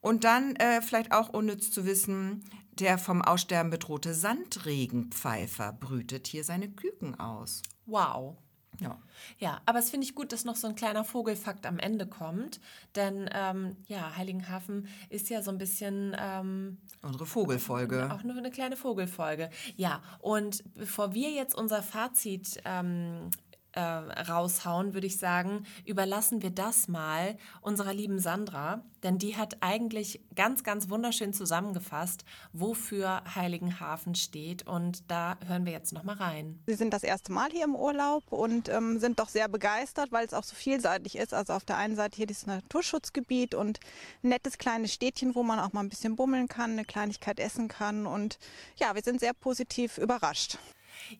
[0.00, 2.44] Und dann äh, vielleicht auch unnütz zu wissen,
[2.78, 7.62] der vom Aussterben bedrohte Sandregenpfeifer brütet hier seine Küken aus.
[7.86, 8.36] Wow.
[8.80, 8.98] Ja.
[9.38, 12.60] Ja, aber es finde ich gut, dass noch so ein kleiner Vogelfakt am Ende kommt.
[12.94, 18.10] Denn ähm, ja, Heiligenhafen ist ja so ein bisschen ähm, Unsere Vogelfolge.
[18.12, 19.50] auch nur eine kleine Vogelfolge.
[19.76, 23.30] Ja, und bevor wir jetzt unser Fazit ähm,
[23.72, 29.58] äh, raushauen, würde ich sagen, überlassen wir das mal unserer lieben Sandra, denn die hat
[29.60, 34.66] eigentlich ganz, ganz wunderschön zusammengefasst, wofür Heiligenhafen steht.
[34.66, 36.58] Und da hören wir jetzt noch mal rein.
[36.66, 40.26] Sie sind das erste Mal hier im Urlaub und ähm, sind doch sehr begeistert, weil
[40.26, 41.34] es auch so vielseitig ist.
[41.34, 43.80] Also auf der einen Seite hier dieses Naturschutzgebiet und
[44.24, 47.68] ein nettes kleines Städtchen, wo man auch mal ein bisschen bummeln kann, eine Kleinigkeit essen
[47.68, 48.06] kann.
[48.06, 48.38] Und
[48.76, 50.58] ja, wir sind sehr positiv überrascht.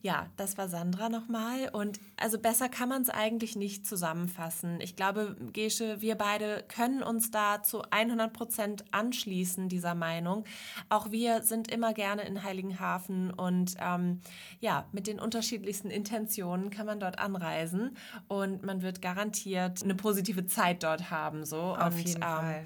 [0.01, 1.69] Ja, das war Sandra nochmal.
[1.71, 4.79] Und also besser kann man es eigentlich nicht zusammenfassen.
[4.81, 10.45] Ich glaube, Gesche, wir beide können uns da zu 100 Prozent anschließen, dieser Meinung.
[10.89, 14.21] Auch wir sind immer gerne in Heiligenhafen und ähm,
[14.59, 17.95] ja, mit den unterschiedlichsten Intentionen kann man dort anreisen
[18.27, 21.45] und man wird garantiert eine positive Zeit dort haben.
[21.45, 21.75] So.
[21.75, 22.63] Auf und, jeden Fall.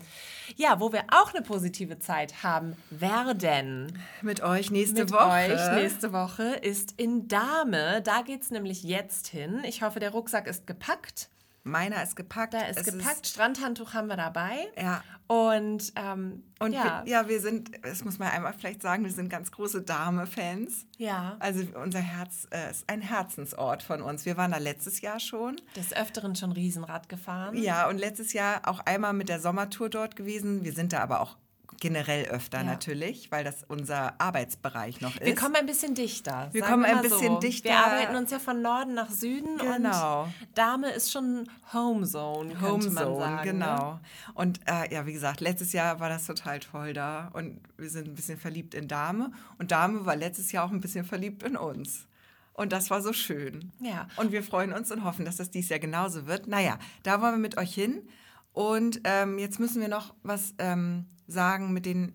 [0.55, 5.29] Ja, wo wir auch eine positive Zeit haben werden Mit euch nächste mit Woche.
[5.29, 8.01] euch nächste Woche ist in Dahme.
[8.01, 9.61] Da geht es nämlich jetzt hin.
[9.65, 11.29] Ich hoffe, der Rucksack ist gepackt.
[11.65, 12.53] Meiner ist gepackt.
[12.53, 13.25] Da ist Es gepackt.
[13.25, 14.67] Strandhandtuch haben wir dabei.
[14.77, 15.01] ja.
[15.27, 19.11] Und, ähm, Und ja, Wir, ja, wir sind, das muss man einmal vielleicht sagen, wir
[19.11, 20.85] sind ganz große Dame-Fans.
[20.97, 24.25] ja, Also unser Herz äh, ist ein Herzensort von uns.
[24.25, 25.55] Wir waren da letztes Jahr schon.
[25.77, 27.55] des Öfteren schon Riesenrad gefahren.
[27.57, 30.65] Ja, und letztes Jahr auch einmal mit der Sommertour dort gewesen.
[30.65, 31.37] Wir sind da aber auch
[31.83, 32.63] generell öfter Ja.
[32.63, 35.25] natürlich, weil das unser Arbeitsbereich noch ist.
[35.25, 36.47] Wir kommen ein bisschen dichter.
[36.53, 37.39] Wir kommen ein bisschen so.
[37.39, 37.67] dichter.
[37.69, 40.23] Wir arbeiten uns ja von Norden nach Süden Genau.
[40.23, 43.35] und Dahme ist schon Homezone, Homezone, sagen.
[43.35, 43.41] Ne?
[43.51, 43.99] genau.
[44.33, 48.07] Und äh, ja, wie gesagt, letztes Jahr war das total toll da und wir sind
[48.07, 51.57] ein bisschen verliebt in Dame und Dame war letztes Jahr auch ein bisschen verliebt in
[51.57, 52.07] uns.
[52.53, 53.73] Und das war so schön.
[53.81, 54.07] Ja.
[54.15, 56.47] Und wir freuen uns und hoffen, dass das dieses Jahr genauso wird.
[56.47, 58.07] Naja, da wollen wir mit euch hin.
[58.53, 62.13] Und ähm, jetzt müssen wir noch was ähm, sagen mit den,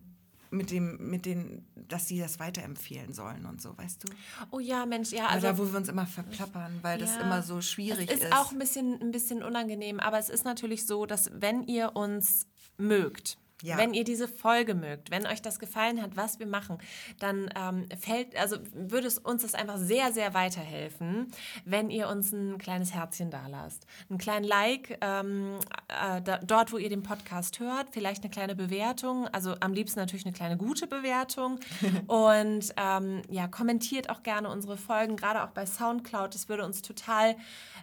[0.51, 4.09] mit dem, mit den, dass sie das weiterempfehlen sollen und so, weißt du?
[4.51, 7.43] Oh ja, Mensch, ja, Also, da, wo wir uns immer verplappern, weil das Ja, immer
[7.43, 8.33] so schwierig es ist.
[8.33, 12.47] auch ein bisschen, ein bisschen unangenehm, aber es ist natürlich so, dass wenn ihr uns
[12.79, 13.77] mögt, Ja.
[13.77, 16.79] Wenn ihr diese Folge mögt, wenn euch das gefallen hat, was wir machen,
[17.19, 21.33] dann ähm, fällt, also würde es uns das einfach sehr, sehr weiterhelfen,
[21.65, 23.87] wenn ihr uns ein kleines Herzchen da lasst.
[24.09, 28.55] Einen kleinen Like ähm, äh, da, dort, wo ihr den Podcast hört, vielleicht eine kleine
[28.55, 31.59] Bewertung, also am liebsten natürlich eine kleine gute Bewertung.
[32.07, 36.35] Und ähm, ja, kommentiert auch gerne unsere Folgen, gerade auch bei Soundcloud.
[36.35, 37.37] Das würde uns total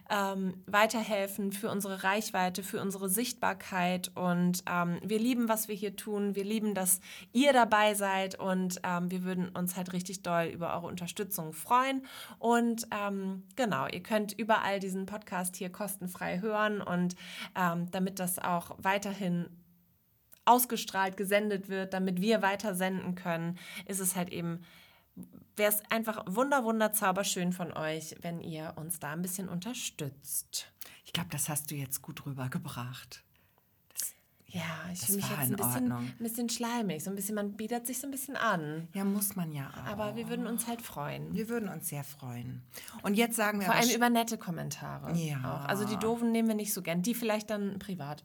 [0.08, 4.10] ähm, weiterhelfen für unsere Reichweite, für unsere Sichtbarkeit.
[4.14, 6.34] Und ähm, wir lieben, was wir hier tun.
[6.34, 7.00] Wir lieben, dass
[7.32, 12.04] ihr dabei seid und ähm, wir würden uns halt richtig doll über eure Unterstützung freuen.
[12.38, 17.16] Und ähm, genau, ihr könnt überall diesen Podcast hier kostenfrei hören und
[17.54, 19.46] ähm, damit das auch weiterhin
[20.44, 24.60] ausgestrahlt, gesendet wird, damit wir weiter senden können, ist es halt eben
[25.56, 30.70] wäre es einfach wunder, wunder, zauberschön von euch, wenn ihr uns da ein bisschen unterstützt.
[31.04, 33.25] Ich glaube, das hast du jetzt gut rübergebracht.
[34.56, 37.04] Ja, ich fühle mich jetzt in ein bisschen, ein bisschen schleimig.
[37.04, 38.88] So ein bisschen, man bietet sich so ein bisschen an.
[38.94, 39.86] Ja, muss man ja auch.
[39.90, 41.34] Aber wir würden uns halt freuen.
[41.34, 42.62] wir würden uns sehr freuen.
[43.02, 45.14] Und jetzt sagen wir Vor allem über nette Kommentare.
[45.14, 45.36] Ja.
[45.36, 45.68] Auch.
[45.68, 47.02] Also die doofen nehmen wir nicht so gern.
[47.02, 48.24] Die vielleicht dann privat.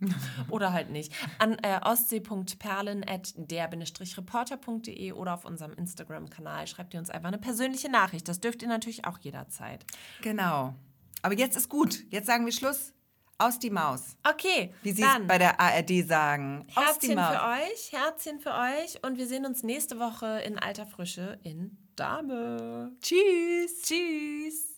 [0.48, 1.12] oder halt nicht.
[1.38, 7.90] An äh, ostsee.perlen at der-reporter.de oder auf unserem Instagram-Kanal schreibt ihr uns einfach eine persönliche
[7.90, 8.28] Nachricht.
[8.28, 9.84] Das dürft ihr natürlich auch jederzeit.
[10.22, 10.74] Genau.
[11.22, 12.04] Aber jetzt ist gut.
[12.10, 12.93] Jetzt sagen wir Schluss.
[13.38, 14.16] Aus die Maus.
[14.28, 16.66] Okay, Wie sie dann es bei der ARD sagen.
[16.74, 17.36] Aus die Herzchen Maus.
[17.36, 21.76] für euch, Herzchen für euch und wir sehen uns nächste Woche in alter Frische in
[21.96, 22.92] Dame.
[23.00, 23.82] Tschüss.
[23.82, 24.73] Tschüss.